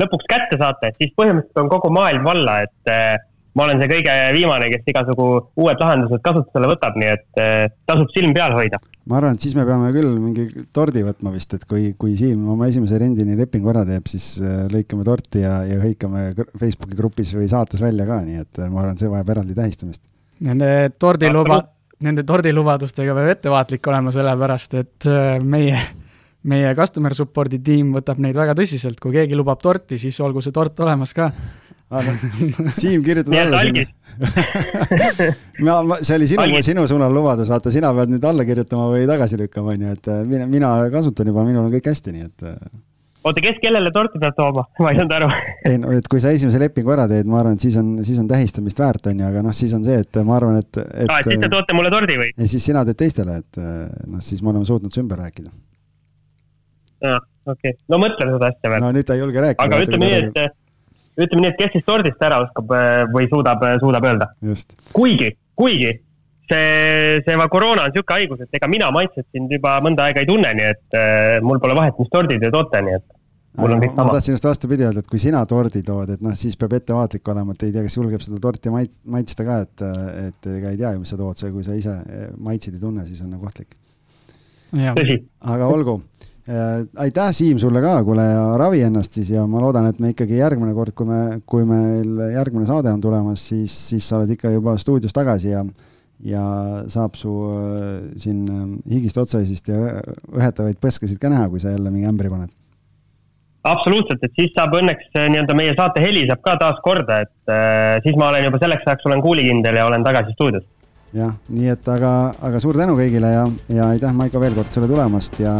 [0.00, 3.16] lõpuks kätte saate, siis põhimõtteliselt on kogu maailm valla, et äh,
[3.56, 5.28] ma olen see kõige viimane, kes igasugu
[5.58, 8.80] uued lahendused kasutusele võtab, nii et äh, tasub silm peal hoida.
[9.08, 12.44] ma arvan, et siis me peame küll mingi tordi võtma vist, et kui, kui Siim
[12.52, 17.32] oma esimese rendini lepingu ära teeb, siis äh, lõikame torti ja, ja hõikame Facebooki grupis
[17.36, 20.04] või saates välja ka, nii et ma arvan, see vajab eraldi tähistamist.
[20.44, 21.62] Nende tordiluba,
[22.04, 25.08] nende tordilubadustega peab ettevaatlik olema, sellepärast et
[25.42, 25.80] meie
[26.48, 30.54] meie customer support'i tiim võtab neid väga tõsiselt, kui keegi lubab torti, siis olgu see
[30.54, 31.30] tort olemas ka.
[31.88, 32.12] Aga
[32.76, 33.86] Siim, kirjutad alla sinna.
[35.64, 39.06] Ma, ma, see oli sinu, sinu suunal lubadus, vaata, sina pead nüüd alla kirjutama või
[39.08, 42.26] tagasi lükkama, on ju, et äh, mina, mina kasutan juba, minul on kõik hästi, nii
[42.26, 42.44] et.
[43.28, 45.30] Oota, kes kellele torti peab tooma, ma ei saanud aru
[45.68, 48.20] ei no, et kui sa esimese lepingu ära teed, ma arvan, et siis on, siis
[48.22, 51.08] on tähistamist väärt, on ju, aga noh, siis on see, et ma arvan, et, et.
[51.08, 52.30] aa, et siis te toote mulle tordi või?
[52.34, 55.52] ja siis sina teed teistele, et noh, siis me oleme suutnud see ümber rääkida.
[57.10, 57.20] aa,
[57.52, 58.86] okei okay., no mõtleme seda asja veel.
[58.86, 59.68] no nüüd ta ei julge rääkida.
[59.68, 60.58] aga ütleme nii, et
[61.18, 64.30] ütleme nii, et kes siis tordist ära oskab äh, või suudab, äh, suudab öelda.
[64.94, 65.92] kuigi, kuigi
[66.48, 70.30] see, see koroona on niisugune haigus, et ega mina maitset sind juba mõnda aega ei
[70.30, 73.06] tunne, nii et äh, mul pole vahet, mis tordid te toote, nii et
[73.58, 74.06] mul on kõik sama.
[74.08, 77.32] ma tahtsin just vastupidi öelda, et kui sina tordi tood, et noh, siis peab ettevaatlik
[77.34, 79.86] olema, et ei tea, kes julgeb seda torti mait-, maitsta ka, et,
[80.28, 81.98] et ega ei tea ju, mis sa tood, see, kui sa ise
[82.36, 83.76] maitseid ei tunne, siis on nagu ohtlik.
[85.54, 86.00] aga olgu
[86.48, 90.14] Äh, aitäh, Siim, sulle ka, kuule ja ravi ennast siis ja ma loodan, et me
[90.14, 94.32] ikkagi järgmine kord, kui me, kui meil järgmine saade on tulemas, siis, siis sa oled
[94.32, 95.66] ikka juba stuudios tagasi ja
[96.24, 96.44] ja
[96.90, 98.62] saab su äh, siin äh,
[98.94, 100.00] higist otsaisist ja
[100.32, 102.54] õhetavaid põskasid ka näha, kui sa jälle mingi ämbri paned.
[103.64, 107.98] Absoluutselt, et siis saab õnneks nii-öelda meie saate heli saab ka taas korda, et äh,
[108.06, 110.66] siis ma olen juba selleks ajaks olen kuulikindel ja olen tagasi stuudios
[111.16, 112.12] jah, nii et aga,
[112.44, 115.54] aga suur tänu kõigile ja, ja aitäh, Maiko, veel kord sulle tulemast ja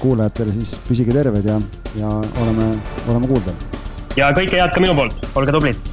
[0.00, 1.58] kuulajatele siis püsige terved ja,
[1.98, 2.72] ja oleme,
[3.06, 3.54] oleme kuulda.
[4.18, 5.92] ja kõike head ka minu poolt, olge tublid.